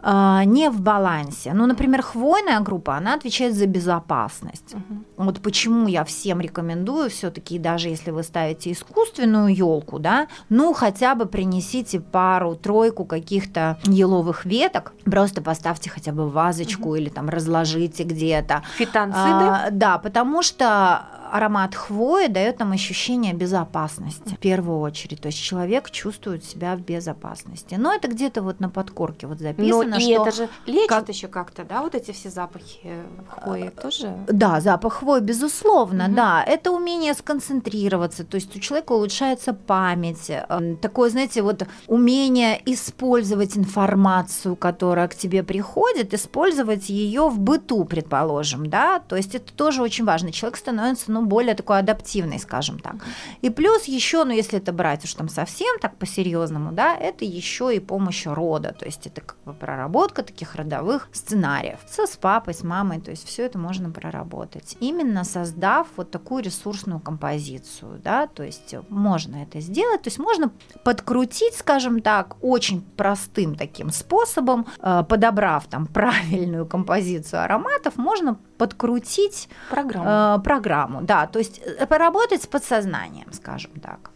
а, 0.08 0.44
не 0.44 0.70
в 0.70 0.80
балансе. 0.80 1.52
Ну, 1.52 1.66
например, 1.66 2.00
хвойная 2.00 2.60
группа, 2.60 2.96
она 2.96 3.14
отвечает 3.14 3.54
за 3.54 3.66
безопасность. 3.66 4.74
Угу. 4.74 5.24
Вот 5.24 5.40
почему 5.40 5.88
я 5.88 6.04
всем 6.04 6.40
рекомендую 6.40 7.10
все-таки, 7.10 7.58
даже 7.58 7.88
если 7.88 8.12
вы 8.12 8.22
ставите 8.22 8.70
искусственную 8.70 9.52
елку, 9.52 9.98
да, 9.98 10.28
ну 10.48 10.72
хотя 10.74 11.16
бы 11.16 11.26
принесите 11.26 11.98
пару-тройку 11.98 13.04
каких-то 13.04 13.78
еловых 13.84 14.44
веток, 14.44 14.92
просто 15.04 15.42
поставьте 15.42 15.90
хотя 15.90 16.12
бы 16.12 16.28
вазочку 16.30 16.90
угу. 16.90 16.96
или 16.96 17.08
там 17.08 17.28
разложите 17.28 18.04
где-то. 18.04 18.62
Фитонциды? 18.76 19.18
А, 19.18 19.68
да, 19.72 19.98
потому 19.98 20.42
что 20.42 21.06
аромат 21.32 21.74
хвои 21.74 22.28
дает 22.28 22.58
нам 22.58 22.72
ощущение 22.72 23.32
безопасности 23.34 24.34
в 24.34 24.38
первую 24.38 24.80
очередь. 24.80 25.20
То 25.20 25.26
есть 25.28 25.42
человек 25.42 25.90
чувствует 25.90 26.44
себя 26.44 26.76
в 26.76 26.80
безопасности. 26.80 27.74
Но 27.74 27.92
это 27.92 28.08
где-то 28.08 28.42
вот 28.42 28.60
на 28.60 28.68
подкорке 28.68 29.26
вот 29.26 29.38
записано. 29.38 29.84
Но 29.84 29.96
и 29.96 30.00
что 30.00 30.22
это 30.22 30.36
же 30.36 30.48
лечит 30.66 30.88
как... 30.88 31.08
еще 31.08 31.28
как-то, 31.28 31.64
да, 31.64 31.82
вот 31.82 31.94
эти 31.94 32.12
все 32.12 32.30
запахи 32.30 32.92
хвои 33.28 33.70
тоже? 33.70 34.14
Да, 34.28 34.60
запах 34.60 34.94
хвои, 34.94 35.20
безусловно, 35.20 36.06
угу. 36.06 36.14
да. 36.14 36.44
Это 36.44 36.72
умение 36.72 37.14
сконцентрироваться, 37.14 38.24
то 38.24 38.36
есть 38.36 38.54
у 38.56 38.60
человека 38.60 38.92
улучшается 38.92 39.52
память. 39.52 40.30
Э, 40.30 40.76
такое, 40.80 41.10
знаете, 41.10 41.42
вот 41.42 41.66
умение 41.86 42.60
использовать 42.66 43.56
информацию, 43.56 44.56
которая 44.56 45.08
к 45.08 45.14
тебе 45.14 45.42
приходит, 45.42 46.14
использовать 46.14 46.88
ее 46.88 47.28
в 47.28 47.38
быту, 47.38 47.84
предположим, 47.84 48.68
да. 48.68 49.00
То 49.00 49.16
есть 49.16 49.34
это 49.34 49.52
тоже 49.52 49.82
очень 49.82 50.04
важно. 50.04 50.32
Человек 50.32 50.58
становится 50.58 51.10
ну, 51.16 51.26
более 51.26 51.54
такой 51.54 51.78
адаптивный, 51.78 52.38
скажем 52.38 52.78
так. 52.78 52.96
И 53.40 53.50
плюс 53.50 53.84
еще, 53.84 54.24
ну, 54.24 54.32
если 54.32 54.58
это 54.58 54.72
брать 54.72 55.04
уж 55.04 55.14
там 55.14 55.28
совсем 55.28 55.78
так 55.78 55.96
по-серьезному, 55.96 56.72
да, 56.72 56.94
это 56.94 57.24
еще 57.24 57.74
и 57.74 57.80
помощь 57.80 58.26
рода, 58.26 58.74
то 58.78 58.84
есть 58.84 59.06
это 59.06 59.20
как 59.20 59.36
бы 59.44 59.52
проработка 59.52 60.22
таких 60.22 60.54
родовых 60.54 61.08
сценариев 61.12 61.78
со, 61.88 62.06
с 62.06 62.16
папой, 62.16 62.54
с 62.54 62.62
мамой, 62.62 63.00
то 63.00 63.10
есть 63.10 63.26
все 63.26 63.44
это 63.44 63.58
можно 63.58 63.90
проработать. 63.90 64.76
Именно 64.80 65.24
создав 65.24 65.86
вот 65.96 66.10
такую 66.10 66.42
ресурсную 66.42 67.00
композицию, 67.00 68.00
да, 68.04 68.26
то 68.26 68.42
есть 68.42 68.74
можно 68.88 69.36
это 69.36 69.60
сделать, 69.60 70.02
то 70.02 70.08
есть 70.08 70.18
можно 70.18 70.52
подкрутить, 70.84 71.54
скажем 71.54 72.00
так, 72.00 72.36
очень 72.42 72.82
простым 72.96 73.54
таким 73.54 73.90
способом, 73.90 74.66
э, 74.80 75.04
подобрав 75.08 75.66
там 75.66 75.86
правильную 75.86 76.66
композицию 76.66 77.42
ароматов, 77.42 77.96
можно 77.96 78.38
подкрутить 78.56 79.48
программу. 79.70 80.38
Э, 80.38 80.42
программу, 80.42 81.02
да, 81.02 81.26
то 81.26 81.38
есть 81.38 81.60
э, 81.64 81.86
поработать 81.86 82.42
с 82.42 82.46
подсознанием, 82.46 83.32
скажем 83.32 83.72
так. 83.82 84.10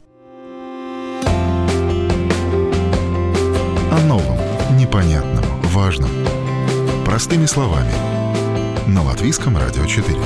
О 3.92 4.06
новом, 4.06 4.38
непонятном, 4.76 5.44
важном. 5.62 6.10
Простыми 7.04 7.46
словами. 7.46 7.92
На 8.86 9.02
Латвийском 9.02 9.56
радио 9.56 9.84
4. 9.84 10.18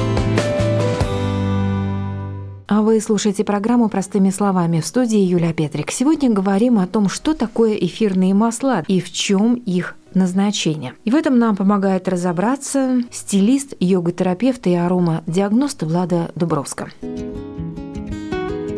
А 2.66 2.82
вы 2.82 3.00
слушаете 3.00 3.44
программу 3.44 3.88
«Простыми 3.88 4.30
словами» 4.30 4.80
в 4.80 4.86
студии 4.86 5.18
Юлия 5.18 5.52
Петрик. 5.52 5.90
Сегодня 5.90 6.30
говорим 6.30 6.78
о 6.78 6.86
том, 6.86 7.08
что 7.08 7.34
такое 7.34 7.74
эфирные 7.74 8.32
масла 8.32 8.82
и 8.88 9.00
в 9.00 9.12
чем 9.12 9.54
их 9.54 9.96
назначение. 10.14 10.94
И 11.04 11.10
в 11.10 11.14
этом 11.14 11.38
нам 11.38 11.56
помогает 11.56 12.08
разобраться 12.08 13.00
стилист, 13.10 13.74
йога-терапевт 13.80 14.66
и 14.66 14.74
аромадиагност 14.74 15.82
Влада 15.82 16.30
Дубровска. 16.34 16.88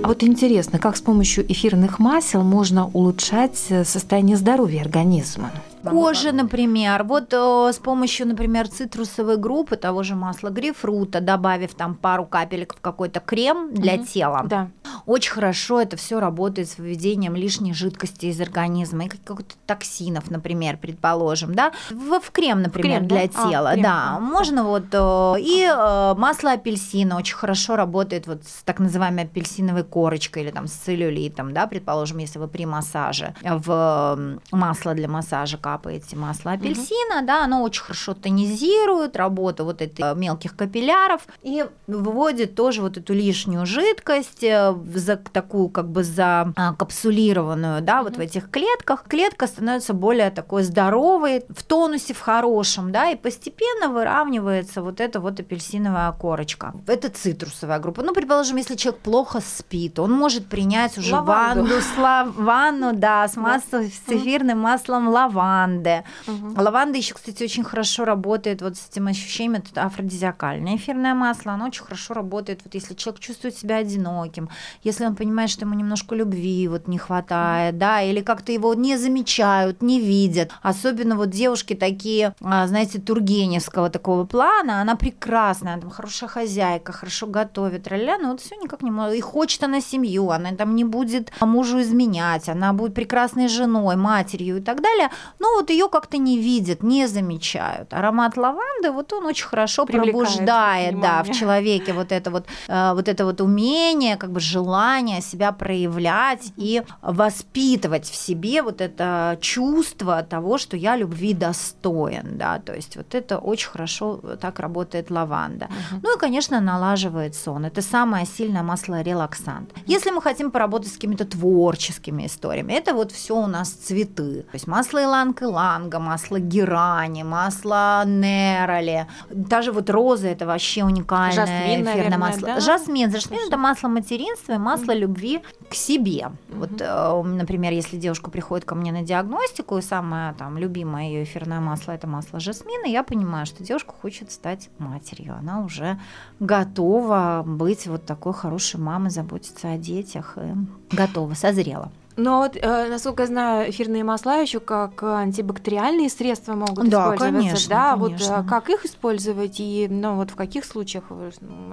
А 0.07 0.09
вот 0.09 0.23
интересно, 0.23 0.79
как 0.79 0.97
с 0.97 1.01
помощью 1.01 1.51
эфирных 1.51 1.99
масел 1.99 2.45
можно 2.45 2.87
улучшать 2.87 3.57
состояние 3.57 4.37
здоровья 4.37 4.83
организма? 4.83 5.51
Кожа, 5.83 6.31
например, 6.31 7.03
вот 7.03 7.33
э, 7.33 7.73
с 7.73 7.79
помощью, 7.79 8.29
например, 8.29 8.69
цитрусовой 8.69 9.37
группы, 9.37 9.77
того 9.77 10.05
же 10.05 10.15
масла 10.15 10.51
грейпфрута, 10.51 11.21
добавив 11.21 11.75
там 11.75 11.97
пару 11.97 12.25
капелек 12.25 12.75
в 12.77 12.81
какой-то 12.81 13.21
крем 13.21 13.75
для 13.75 13.95
угу. 13.95 14.05
тела, 14.05 14.43
да. 14.45 14.69
Очень 15.07 15.33
хорошо 15.33 15.81
это 15.81 15.97
все 15.97 16.21
работает 16.21 16.69
с 16.69 16.79
выведением 16.79 17.37
лишней 17.37 17.73
жидкости 17.73 18.27
из 18.27 18.41
организма 18.41 19.05
и 19.05 19.09
каких-то 19.09 19.55
токсинов, 19.67 20.31
например, 20.31 20.77
предположим, 20.77 21.55
да, 21.55 21.73
в, 21.91 22.21
в 22.21 22.31
крем, 22.31 22.63
например, 22.63 22.99
крем, 22.99 23.09
для 23.09 23.29
да? 23.29 23.51
тела, 23.51 23.71
а, 23.71 23.77
да, 23.77 24.21
можно 24.21 24.65
вот 24.65 24.87
э, 24.93 25.41
и 25.41 25.65
э, 25.65 26.15
масло 26.17 26.53
апельсина 26.53 27.17
очень 27.17 27.37
хорошо 27.37 27.77
работает 27.77 28.27
вот 28.27 28.45
с 28.45 28.63
так 28.65 28.79
называемой 28.79 29.25
апельсиновой 29.25 29.85
корочкой 29.85 30.43
или 30.43 30.51
там 30.51 30.67
с 30.67 30.73
целлюлитом, 30.73 31.53
да, 31.53 31.67
предположим, 31.67 32.19
если 32.19 32.39
вы 32.39 32.49
при 32.49 32.67
массаже 32.67 33.35
в 33.43 34.39
масло 34.51 34.95
для 34.95 35.09
массажа 35.09 35.59
капаете 35.59 36.17
масло 36.17 36.53
апельсина, 36.53 37.19
угу. 37.19 37.27
да, 37.27 37.45
оно 37.45 37.63
очень 37.63 37.83
хорошо 37.83 38.15
тонизирует 38.15 39.17
работу 39.17 39.65
вот 39.65 39.83
этих 39.83 40.05
э, 40.05 40.15
мелких 40.15 40.57
капилляров 40.57 41.27
и 41.43 41.65
выводит 41.87 42.55
тоже 42.55 42.83
вот 42.83 42.97
эту 42.97 43.15
лишнюю 43.15 43.67
жидкость 43.67 44.43
э, 44.43 44.73
за 44.99 45.17
такую 45.17 45.69
как 45.69 45.89
бы 45.91 46.03
за 46.03 46.53
а, 46.57 46.75
капсулированную, 46.75 47.83
да, 47.83 48.03
вот 48.03 48.17
в 48.17 48.21
этих 48.21 48.51
клетках. 48.51 49.05
Клетка 49.09 49.47
становится 49.47 49.93
более 49.93 50.31
такой 50.31 50.63
здоровой, 50.63 51.45
в 51.49 51.63
тонусе, 51.63 52.15
в 52.15 52.21
хорошем, 52.21 52.93
да, 52.93 53.11
и 53.11 53.17
постепенно 53.17 53.89
выравнивается 53.89 54.83
вот 54.83 55.01
эта 55.01 55.21
вот 55.21 55.41
апельсиновая 55.41 56.13
корочка. 56.13 56.75
Это 56.87 57.11
цитрусовая 57.11 57.79
группа. 57.79 58.03
Ну, 58.03 58.13
предположим, 58.15 58.57
если 58.57 58.77
человек 58.77 59.01
плохо 59.03 59.41
спит, 59.41 59.99
он 59.99 60.13
может 60.13 60.47
принять 60.47 60.99
уже 60.99 61.15
Лаванду. 61.15 61.65
ванну, 61.65 61.81
с 61.81 62.37
ванну, 62.37 62.93
да, 62.95 63.29
с, 63.29 63.37
маслом, 63.37 63.85
с 63.85 64.09
эфирным 64.09 64.61
маслом 64.61 65.09
лаванды 65.09 65.27
лаванды. 65.27 66.05
Угу. 66.27 66.63
Лаванда 66.63 66.99
еще, 66.99 67.15
кстати, 67.15 67.43
очень 67.43 67.65
хорошо 67.65 68.05
работает 68.05 68.63
вот 68.63 68.77
с 68.77 68.89
этим 68.89 69.07
ощущением, 69.07 69.63
это 69.63 69.83
афродизиакальное 69.83 70.77
эфирное 70.77 71.15
масло, 71.15 71.53
оно 71.53 71.67
очень 71.67 71.85
хорошо 71.85 72.15
работает, 72.15 72.61
вот 72.65 72.75
если 72.75 72.95
человек 72.95 73.21
чувствует 73.21 73.57
себя 73.57 73.77
одиноким, 73.77 74.49
если 74.87 75.05
он 75.05 75.17
понимает, 75.17 75.51
что 75.51 75.65
ему 75.65 75.75
немножко 75.75 76.15
любви 76.15 76.69
вот 76.69 76.87
не 76.87 76.97
хватает, 76.97 77.77
да, 77.77 78.03
или 78.03 78.21
как-то 78.21 78.53
его 78.53 78.73
не 78.75 78.97
замечают, 78.97 79.83
не 79.83 80.01
видят. 80.01 80.53
Особенно 80.63 81.17
вот 81.17 81.31
девушки 81.31 81.75
такие, 81.75 82.35
а, 82.41 82.67
знаете, 82.69 83.01
Тургеневского 83.01 83.91
такого 83.91 84.25
плана, 84.25 84.81
она 84.81 84.95
прекрасная, 84.95 85.81
там 85.81 85.91
хорошая 85.91 86.29
хозяйка, 86.29 86.93
хорошо 86.93 87.27
готовит, 87.27 87.89
роля, 87.89 88.17
но 88.19 88.31
вот 88.31 88.41
все 88.41 88.55
никак 88.57 88.83
не 88.83 88.93
может. 88.93 89.17
И 89.17 89.21
хочет 89.21 89.65
она 89.65 89.81
семью, 89.81 90.31
она 90.31 90.53
там 90.53 90.77
не 90.77 90.85
будет 90.85 91.33
мужу 91.41 91.81
изменять, 91.81 92.49
она 92.49 92.73
будет 92.73 92.95
прекрасной 92.95 93.49
женой, 93.49 93.97
матерью 93.97 94.59
и 94.59 94.61
так 94.61 94.81
далее. 94.81 95.11
Но 95.41 95.49
вот 95.57 95.71
ее 95.71 95.89
как-то 95.89 96.17
не 96.17 96.39
видят, 96.39 96.85
не 96.85 97.09
замечают. 97.09 97.93
Аромат 97.93 98.37
лаванды, 98.37 98.93
вот 98.93 99.13
он 99.13 99.27
очень 99.27 99.47
хорошо 99.47 99.85
Привлекает 99.85 100.13
пробуждает, 100.13 100.95
внимание. 100.95 101.23
да, 101.25 101.33
в 101.33 101.37
человеке 101.37 101.93
вот 101.93 102.13
это 102.13 102.31
вот, 102.31 102.47
э, 102.69 102.93
вот 102.95 103.09
это 103.09 103.25
вот 103.25 103.41
умение, 103.41 104.17
как 104.17 104.31
бы 104.31 104.39
желание 104.39 104.76
себя 105.21 105.53
проявлять 105.53 106.53
и 106.57 106.83
воспитывать 107.03 108.05
в 108.05 108.15
себе 108.15 108.63
вот 108.63 108.81
это 108.81 109.39
чувство 109.41 110.23
того, 110.23 110.59
что 110.59 110.77
я 110.77 110.97
любви 110.97 111.35
достоин, 111.35 112.39
да, 112.39 112.59
то 112.59 112.75
есть 112.75 112.97
вот 112.97 113.15
это 113.15 113.39
очень 113.39 113.69
хорошо 113.69 114.21
так 114.41 114.61
работает 114.61 115.11
лаванда. 115.11 115.67
Угу. 115.67 116.01
Ну 116.03 116.17
и, 116.17 116.19
конечно, 116.19 116.61
налаживает 116.61 117.35
сон. 117.35 117.65
Это 117.65 117.83
самое 117.83 118.27
сильное 118.27 118.63
масло 118.63 119.03
релаксант. 119.03 119.73
Если 119.87 120.11
мы 120.11 120.23
хотим 120.23 120.51
поработать 120.51 120.89
с 120.89 120.95
какими-то 120.95 121.25
творческими 121.25 122.27
историями, 122.27 122.73
это 122.73 122.95
вот 122.95 123.13
все 123.13 123.37
у 123.37 123.47
нас 123.47 123.71
цветы. 123.71 124.43
То 124.43 124.55
есть 124.55 124.67
масло 124.67 125.03
иланг 125.03 125.43
иланга, 125.43 125.99
масло 125.99 126.39
герани, 126.39 127.23
масло 127.23 128.05
нероли. 128.07 129.07
Даже 129.31 129.73
вот 129.73 129.91
роза 129.91 130.29
это 130.29 130.47
вообще 130.47 130.85
уникальное 130.85 131.47
Жасмин, 131.47 131.83
эфирное 131.83 131.95
наверное, 131.95 132.19
масло. 132.19 132.47
Да? 132.47 132.61
Жасмин. 132.61 133.11
Жасмин 133.11 133.41
это 133.47 133.57
масло 133.57 133.89
материнства 133.89 134.59
масло 134.67 134.93
любви 134.93 135.41
к 135.71 135.75
себе. 135.75 136.33
Вот, 136.49 136.81
э, 136.81 137.23
например, 137.23 137.73
если 137.73 137.97
девушка 137.97 138.31
приходит 138.31 138.65
ко 138.65 138.75
мне 138.75 138.93
на 138.93 139.03
диагностику, 139.03 139.79
и 139.79 139.83
самое 139.83 140.35
там 140.35 140.59
любимое 140.59 141.05
ее 141.05 141.23
эфирное 141.23 141.61
масло 141.61 141.93
это 141.93 142.07
масло 142.09 142.41
жасмина, 142.41 142.87
я 142.87 143.03
понимаю, 143.03 143.47
что 143.47 143.63
девушка 143.63 143.95
хочет 144.03 144.33
стать 144.33 144.69
матерью. 144.79 145.37
Она 145.39 145.65
уже 145.65 146.01
готова 146.41 147.45
быть 147.47 147.87
вот 147.87 148.05
такой 148.07 148.33
хорошей 148.33 148.81
мамой, 148.81 149.11
заботиться 149.11 149.71
о 149.71 149.79
детях 149.79 150.37
и 150.37 150.97
готова, 150.97 151.35
созрела. 151.35 151.93
Но 152.17 152.39
вот, 152.39 152.57
э, 152.57 152.89
насколько 152.89 153.23
я 153.25 153.27
знаю, 153.27 153.71
эфирные 153.71 154.03
масла 154.03 154.41
еще 154.41 154.59
как 154.59 155.03
антибактериальные 155.03 156.09
средства 156.09 156.55
могут 156.55 156.89
да, 156.89 157.15
использоваться. 157.15 157.41
Конечно, 157.41 157.69
да, 157.69 157.97
конечно. 157.97 158.37
вот 158.37 158.47
как 158.49 158.71
их 158.71 158.85
использовать 158.87 159.61
и 159.61 159.87
ну, 159.91 160.17
вот 160.17 160.31
в 160.31 160.35
каких 160.35 160.65
случаях? 160.65 161.05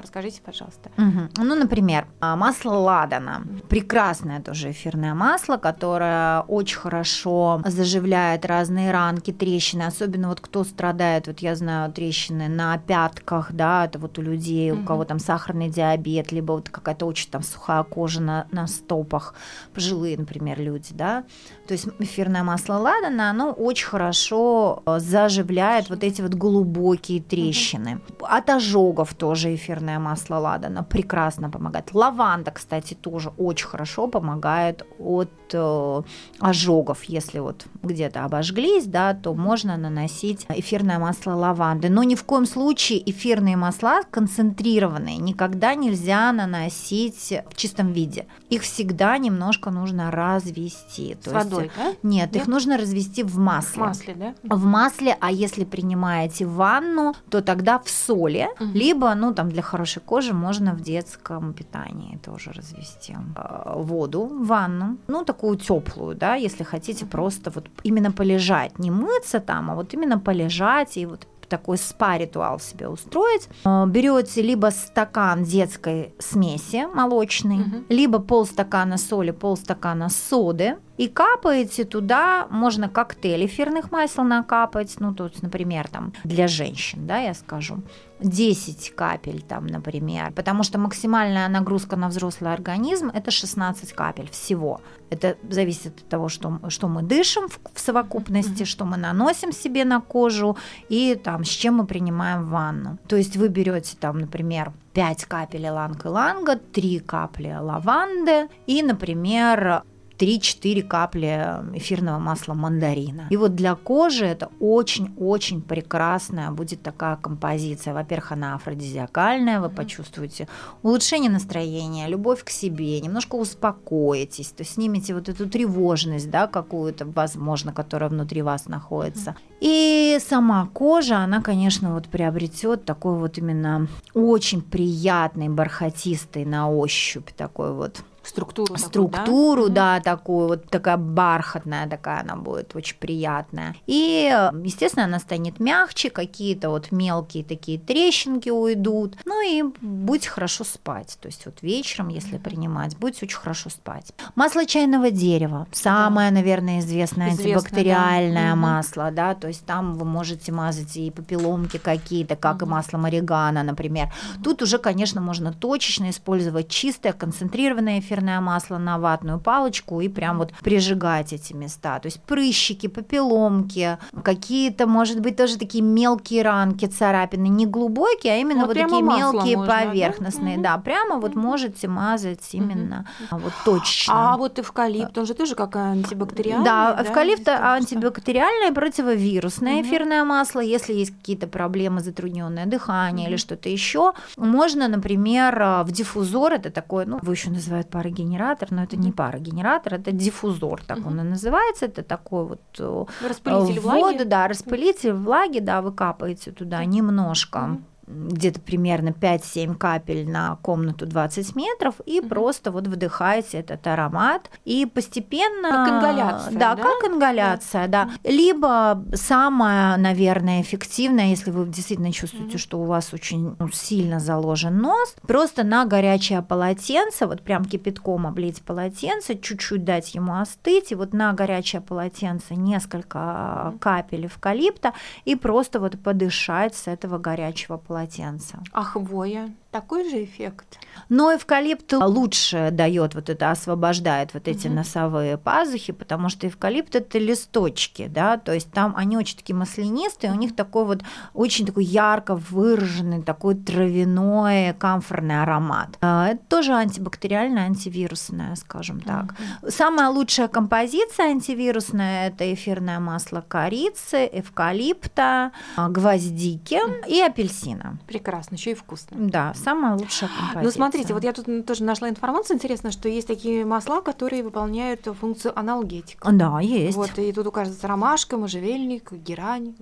Расскажите, 0.01 0.41
пожалуйста. 0.41 0.91
Угу. 0.97 1.43
Ну, 1.43 1.55
например, 1.55 2.07
а, 2.19 2.35
масло 2.35 2.73
ладана. 2.73 3.43
Прекрасное 3.69 4.41
тоже 4.41 4.71
эфирное 4.71 5.13
масло, 5.13 5.57
которое 5.57 6.41
очень 6.41 6.77
хорошо 6.77 7.61
заживляет 7.65 8.45
разные 8.45 8.91
ранки, 8.91 9.31
трещины. 9.31 9.83
Особенно 9.83 10.27
вот 10.27 10.41
кто 10.41 10.63
страдает, 10.65 11.27
вот 11.27 11.39
я 11.39 11.55
знаю 11.55 11.91
трещины 11.91 12.49
на 12.49 12.77
пятках, 12.77 13.53
да, 13.53 13.85
это 13.85 13.97
вот 13.97 14.19
у 14.19 14.21
людей, 14.21 14.71
угу. 14.71 14.81
у 14.81 14.85
кого 14.85 15.05
там 15.05 15.19
сахарный 15.19 15.69
диабет, 15.69 16.33
либо 16.33 16.53
вот 16.53 16.69
какая-то 16.69 17.05
очень 17.05 17.29
там 17.29 17.43
сухая 17.43 17.83
кожа 17.83 18.21
на, 18.21 18.47
на 18.51 18.67
стопах, 18.67 19.35
пожилые, 19.73 20.17
например, 20.17 20.32
например, 20.33 20.59
люди, 20.59 20.89
да. 20.91 21.23
То 21.67 21.73
есть 21.73 21.87
эфирное 21.99 22.43
масло 22.43 22.75
ладана, 22.75 23.29
оно 23.29 23.51
очень 23.51 23.87
хорошо 23.87 24.81
э, 24.85 24.99
заживляет 24.99 25.89
вот 25.89 26.03
эти 26.03 26.21
вот 26.21 26.33
глубокие 26.33 27.21
трещины. 27.21 28.01
От 28.21 28.49
ожогов 28.49 29.13
тоже 29.13 29.53
эфирное 29.55 29.99
масло 29.99 30.35
ладана 30.35 30.83
прекрасно 30.83 31.49
помогает. 31.49 31.93
Лаванда, 31.93 32.51
кстати, 32.51 32.95
тоже 32.95 33.31
очень 33.37 33.67
хорошо 33.67 34.07
помогает 34.07 34.85
от 34.99 35.29
э, 35.53 36.01
ожогов. 36.39 37.03
Если 37.03 37.39
вот 37.39 37.65
где-то 37.83 38.25
обожглись, 38.25 38.85
да, 38.85 39.13
то 39.13 39.33
можно 39.33 39.77
наносить 39.77 40.45
эфирное 40.49 40.99
масло 40.99 41.33
лаванды. 41.33 41.89
Но 41.89 42.03
ни 42.03 42.15
в 42.15 42.23
коем 42.23 42.45
случае 42.45 43.09
эфирные 43.09 43.55
масла 43.55 44.01
концентрированные 44.09 45.17
никогда 45.17 45.75
нельзя 45.75 46.31
наносить 46.31 47.33
в 47.49 47.55
чистом 47.55 47.93
виде. 47.93 48.25
Их 48.49 48.63
всегда 48.63 49.17
немножко 49.17 49.69
нужно 49.69 50.09
развести. 50.23 51.17
С 51.21 51.25
То 51.25 51.31
водой, 51.31 51.63
есть, 51.65 51.75
да? 51.77 51.93
Нет, 52.03 52.31
да? 52.31 52.39
их 52.39 52.47
нужно 52.47 52.77
развести 52.77 53.23
в 53.23 53.37
масле. 53.37 53.83
В 53.83 53.85
масле, 53.85 54.15
да? 54.15 54.33
В 54.43 54.65
масле, 54.65 55.17
а 55.19 55.31
если 55.31 55.65
принимаете 55.65 56.45
ванну, 56.45 57.13
то 57.29 57.41
тогда 57.41 57.79
в 57.79 57.89
соли, 57.89 58.47
угу. 58.59 58.71
либо, 58.73 59.13
ну, 59.15 59.33
там, 59.33 59.49
для 59.49 59.61
хорошей 59.61 60.01
кожи 60.01 60.33
можно 60.33 60.73
в 60.73 60.81
детском 60.81 61.53
питании 61.53 62.17
тоже 62.17 62.51
развести 62.51 63.15
э, 63.35 63.73
воду, 63.75 64.27
ванну, 64.27 64.97
ну, 65.07 65.23
такую 65.23 65.57
теплую, 65.57 66.15
да, 66.15 66.35
если 66.35 66.63
хотите 66.63 67.05
просто 67.05 67.51
вот 67.51 67.69
именно 67.83 68.11
полежать, 68.11 68.79
не 68.79 68.91
мыться 68.91 69.39
там, 69.39 69.71
а 69.71 69.75
вот 69.75 69.93
именно 69.93 70.19
полежать 70.19 70.97
и 70.97 71.05
вот 71.05 71.27
такой 71.47 71.77
спа-ритуал 71.77 72.59
себе 72.59 72.87
устроить. 72.87 73.47
Э, 73.65 73.85
Берете 73.87 74.41
либо 74.41 74.67
стакан 74.67 75.43
детской 75.43 76.13
смеси 76.19 76.87
молочной, 76.93 77.61
угу. 77.61 77.83
либо 77.89 78.19
полстакана 78.19 78.97
соли, 78.97 79.31
полстакана 79.31 80.09
соды, 80.09 80.77
и 80.97 81.07
капаете 81.07 81.85
туда, 81.85 82.47
можно 82.49 82.89
коктейль 82.89 83.45
эфирных 83.45 83.91
масел 83.91 84.23
накапать, 84.23 84.95
ну, 84.99 85.13
тут, 85.13 85.41
например, 85.41 85.87
там, 85.87 86.13
для 86.23 86.47
женщин, 86.47 87.07
да, 87.07 87.17
я 87.19 87.33
скажу, 87.33 87.81
10 88.19 88.95
капель 88.95 89.41
там, 89.41 89.67
например, 89.67 90.31
потому 90.31 90.63
что 90.63 90.79
максимальная 90.79 91.47
нагрузка 91.49 91.95
на 91.95 92.07
взрослый 92.07 92.53
организм– 92.53 93.09
это 93.13 93.31
16 93.31 93.93
капель 93.93 94.29
всего. 94.29 94.81
Это 95.09 95.35
зависит 95.49 95.99
от 95.99 96.09
того, 96.09 96.29
что, 96.29 96.59
что 96.69 96.87
мы 96.87 97.01
дышим 97.01 97.47
в, 97.49 97.59
в 97.73 97.79
совокупности, 97.79 98.63
mm-hmm. 98.63 98.65
что 98.65 98.85
мы 98.85 98.97
наносим 98.97 99.51
себе 99.51 99.85
на 99.85 99.99
кожу 99.99 100.57
и 100.89 101.15
там, 101.15 101.43
с 101.43 101.49
чем 101.49 101.75
мы 101.75 101.85
принимаем 101.85 102.49
ванну. 102.49 102.97
То 103.07 103.15
есть 103.15 103.35
вы 103.35 103.49
берете 103.49 103.97
там, 103.99 104.19
например, 104.19 104.71
5 104.93 105.25
капель 105.25 105.65
иланг-иланга, 105.65 106.55
3 106.55 106.99
капли 106.99 107.57
лаванды 107.59 108.47
и, 108.67 108.83
например, 108.83 109.83
3-4 110.17 110.83
капли 110.83 111.27
эфирного 111.73 112.19
масла 112.19 112.53
мандарина. 112.53 113.27
И 113.29 113.37
вот 113.37 113.55
для 113.55 113.75
кожи 113.75 114.25
это 114.25 114.49
очень-очень 114.59 115.61
прекрасная 115.61 116.51
будет 116.51 116.81
такая 116.81 117.15
композиция. 117.15 117.93
Во-первых, 117.93 118.31
она 118.31 118.55
афродизиакальная, 118.55 119.59
вы 119.59 119.69
почувствуете 119.69 120.47
улучшение 120.81 121.31
настроения, 121.31 122.07
любовь 122.07 122.43
к 122.43 122.49
себе, 122.49 122.99
немножко 123.01 123.35
успокоитесь, 123.35 124.49
то 124.49 124.61
есть 124.61 124.73
снимете 124.73 125.13
вот 125.13 125.29
эту 125.29 125.49
тревожность, 125.49 126.29
да, 126.29 126.47
какую-то, 126.47 127.05
возможно, 127.05 127.73
которая 127.73 128.09
внутри 128.09 128.41
вас 128.41 128.67
находится. 128.67 129.35
И 129.59 130.17
сама 130.19 130.67
кожа, 130.73 131.17
она, 131.17 131.41
конечно, 131.41 131.93
вот 131.93 132.07
приобретет 132.07 132.85
такой 132.85 133.17
вот 133.17 133.37
именно 133.37 133.87
очень 134.13 134.61
приятный, 134.61 135.49
бархатистый 135.49 136.45
на 136.45 136.69
ощупь 136.69 137.31
такой 137.31 137.73
вот 137.73 138.03
структуру. 138.23 138.77
Структуру, 138.77 139.63
такую, 139.63 139.69
да? 139.69 139.99
да, 139.99 140.01
такую 140.01 140.47
вот 140.47 140.69
такая 140.69 140.97
бархатная 140.97 141.87
такая 141.87 142.21
она 142.21 142.35
будет, 142.35 142.75
очень 142.75 142.97
приятная. 142.97 143.75
И, 143.85 144.29
естественно, 144.63 145.05
она 145.05 145.19
станет 145.19 145.59
мягче, 145.59 146.09
какие-то 146.09 146.69
вот 146.69 146.91
мелкие 146.91 147.43
такие 147.43 147.79
трещинки 147.79 148.49
уйдут. 148.49 149.17
Ну 149.25 149.41
и 149.41 149.63
будете 149.81 150.29
хорошо 150.29 150.63
спать. 150.63 151.17
То 151.21 151.27
есть 151.27 151.45
вот 151.45 151.61
вечером, 151.61 152.09
если 152.09 152.37
принимать, 152.37 152.97
будете 152.97 153.25
очень 153.25 153.37
хорошо 153.37 153.69
спать. 153.69 154.13
Масло 154.35 154.65
чайного 154.65 155.11
дерева. 155.11 155.67
Самое, 155.71 156.29
да. 156.29 156.35
наверное, 156.35 156.79
известное 156.79 157.31
Известно, 157.31 157.53
антибактериальное 157.53 158.51
да. 158.51 158.55
масло, 158.55 159.11
да, 159.11 159.35
то 159.35 159.47
есть 159.47 159.65
там 159.65 159.95
вы 159.95 160.05
можете 160.05 160.51
мазать 160.51 160.95
и 160.97 161.11
папилломки 161.11 161.77
какие-то, 161.77 162.35
как 162.35 162.57
угу. 162.57 162.65
и 162.65 162.69
масло 162.69 162.97
маригана, 162.97 163.63
например. 163.63 164.07
Угу. 164.35 164.43
Тут 164.43 164.61
уже, 164.61 164.77
конечно, 164.77 165.21
можно 165.21 165.53
точечно 165.53 166.09
использовать 166.09 166.69
чистое, 166.69 167.13
концентрированное 167.13 167.99
эфир 167.99 168.12
эфирное 168.13 168.41
масло 168.41 168.77
на 168.77 168.97
ватную 168.97 169.39
палочку 169.39 170.01
и 170.01 170.07
прям 170.07 170.37
вот 170.37 170.53
прижигать 170.63 171.33
эти 171.33 171.53
места. 171.53 171.99
То 171.99 172.07
есть 172.07 172.21
прыщики, 172.21 172.87
попеломки, 172.87 173.97
какие-то, 174.23 174.87
может 174.87 175.19
быть, 175.19 175.35
тоже 175.35 175.57
такие 175.57 175.83
мелкие 175.83 176.43
ранки, 176.43 176.85
царапины, 176.85 177.47
не 177.47 177.65
глубокие, 177.65 178.33
а 178.33 178.37
именно 178.37 178.65
вот, 178.65 178.75
вот 178.75 178.83
такие 178.83 179.01
мелкие 179.01 179.57
можно, 179.57 179.73
поверхностные. 179.73 180.57
Да, 180.57 180.75
да 180.75 180.77
прямо 180.77 181.19
вот 181.19 181.35
можете 181.35 181.87
мазать 181.87 182.49
именно 182.53 183.05
угу. 183.31 183.41
вот 183.43 183.53
точно. 183.65 184.33
А 184.33 184.37
вот 184.37 184.59
эвкалипт, 184.59 185.17
он 185.17 185.25
же 185.25 185.33
тоже 185.33 185.55
как 185.55 185.75
антибактериальный. 185.75 186.65
Да, 186.65 186.93
да? 186.93 187.03
эвкалипт 187.03 187.47
антибактериальное, 187.47 188.71
противовирусное 188.71 189.79
угу. 189.79 189.83
эфирное 189.83 190.23
масло. 190.23 190.59
Если 190.59 190.93
есть 190.93 191.15
какие-то 191.17 191.47
проблемы, 191.47 192.01
затрудненное 192.01 192.65
дыхание 192.65 193.25
угу. 193.25 193.31
или 193.31 193.37
что-то 193.37 193.69
еще, 193.69 194.13
можно, 194.37 194.87
например, 194.87 195.83
в 195.83 195.91
диффузор, 195.91 196.53
это 196.53 196.69
такой, 196.69 197.05
ну, 197.05 197.19
его 197.21 197.31
еще 197.31 197.49
называют 197.49 197.89
по 197.89 198.02
парогенератор, 198.03 198.71
но 198.71 198.83
это 198.83 198.97
не 198.97 199.11
парогенератор, 199.11 199.95
это 199.95 200.11
диффузор, 200.11 200.81
так 200.83 201.05
он 201.05 201.19
и 201.21 201.23
называется. 201.23 201.85
Это 201.85 202.03
такой 202.03 202.45
вот 202.45 202.61
э, 202.79 203.05
распылитель 203.27 203.79
влаги. 203.79 204.01
Воду, 204.01 204.25
да, 204.25 204.47
распылитель 204.47 205.13
влаги, 205.13 205.59
да, 205.59 205.81
вы 205.81 205.91
капаете 205.93 206.51
туда 206.51 206.83
немножко 206.85 207.77
где-то 208.07 208.59
примерно 208.59 209.09
5-7 209.09 209.75
капель 209.75 210.29
на 210.29 210.57
комнату 210.57 211.05
20 211.05 211.55
метров 211.55 211.95
и 212.05 212.19
угу. 212.19 212.29
просто 212.29 212.71
вот 212.71 212.87
вдыхаете 212.87 213.59
этот 213.59 213.85
аромат 213.87 214.49
и 214.65 214.85
постепенно... 214.85 215.69
Как 215.69 215.89
ингаляция, 215.89 216.59
да? 216.59 216.75
Да, 216.75 216.83
как 216.83 217.11
ингаляция, 217.11 217.87
да. 217.87 218.05
да. 218.05 218.29
Либо 218.29 219.03
самое, 219.13 219.97
наверное, 219.97 220.61
эффективное, 220.61 221.27
если 221.27 221.51
вы 221.51 221.65
действительно 221.67 222.11
чувствуете, 222.11 222.55
угу. 222.55 222.57
что 222.57 222.79
у 222.79 222.85
вас 222.85 223.13
очень 223.13 223.55
ну, 223.57 223.69
сильно 223.71 224.19
заложен 224.19 224.77
нос, 224.77 225.15
просто 225.25 225.63
на 225.63 225.85
горячее 225.85 226.41
полотенце, 226.41 227.25
вот 227.25 227.41
прям 227.41 227.65
кипятком 227.65 228.27
облить 228.27 228.61
полотенце, 228.63 229.35
чуть-чуть 229.35 229.85
дать 229.85 230.13
ему 230.13 230.39
остыть, 230.39 230.91
и 230.91 230.95
вот 230.95 231.13
на 231.13 231.31
горячее 231.33 231.81
полотенце 231.81 232.55
несколько 232.55 233.73
капель 233.79 234.25
эвкалипта 234.25 234.93
и 235.25 235.35
просто 235.35 235.79
вот 235.79 236.01
подышать 236.01 236.75
с 236.75 236.87
этого 236.87 237.17
горячего 237.17 237.77
полотенца 237.77 237.92
полотенца. 237.93 238.57
А 238.71 238.83
хвоя? 238.83 239.51
Такой 239.73 240.07
же 240.07 240.23
эффект? 240.23 240.77
Но 241.09 241.33
эвкалипт 241.35 241.93
лучше 241.93 242.69
дает 242.71 243.15
вот 243.15 243.27
это, 243.31 243.49
освобождает 243.49 244.35
вот 244.35 244.47
эти 244.47 244.67
угу. 244.67 244.75
носовые 244.75 245.39
пазухи, 245.39 245.91
потому 245.93 246.29
что 246.29 246.47
эвкалипт 246.47 246.95
это 246.95 247.17
листочки, 247.17 248.05
да, 248.07 248.37
то 248.37 248.53
есть 248.53 248.71
там 248.71 248.93
они 248.95 249.17
очень 249.17 249.35
такие 249.35 249.55
маслянистые, 249.55 250.31
у 250.31 250.35
них 250.35 250.55
такой 250.55 250.85
вот 250.85 251.01
очень 251.33 251.65
такой 251.65 251.85
ярко 251.85 252.35
выраженный, 252.35 253.23
такой 253.23 253.55
травяной, 253.55 254.75
камфорный 254.77 255.41
аромат. 255.41 255.97
А, 256.01 256.27
это 256.27 256.41
тоже 256.47 256.73
антибактериальное, 256.73 257.63
антивирусное, 257.63 258.53
скажем 258.55 259.01
так. 259.01 259.33
Угу. 259.63 259.71
Самая 259.71 260.09
лучшая 260.09 260.49
композиция 260.49 261.31
антивирусная 261.31 262.27
это 262.27 262.53
эфирное 262.53 262.99
масло 262.99 263.43
корицы, 263.47 264.29
эвкалипта, 264.31 265.51
гвоздики 265.75 266.75
угу. 266.75 267.09
и 267.09 267.19
апельсина. 267.21 267.97
Прекрасно, 268.05 268.53
еще 268.53 268.71
и 268.71 268.75
вкусно. 268.75 269.17
Да, 269.19 269.53
самая 269.63 269.95
лучшая 269.95 270.29
композиция. 270.29 270.63
Ну, 270.63 270.71
смотрите, 270.71 271.13
вот 271.13 271.23
я 271.23 271.33
тут 271.33 271.65
тоже 271.65 271.83
нашла 271.83 272.09
информацию, 272.09 272.55
интересно, 272.55 272.91
что 272.91 273.09
есть 273.09 273.27
такие 273.27 273.65
масла, 273.65 274.01
которые 274.01 274.43
выполняют 274.43 275.07
функцию 275.19 275.57
аналгетика. 275.57 276.31
Да, 276.31 276.59
есть. 276.59 276.97
Вот, 276.97 277.17
и 277.17 277.31
тут 277.31 277.47
указывается 277.47 277.87
ромашка, 277.87 278.37
можжевельник, 278.37 279.11
герань. 279.11 279.75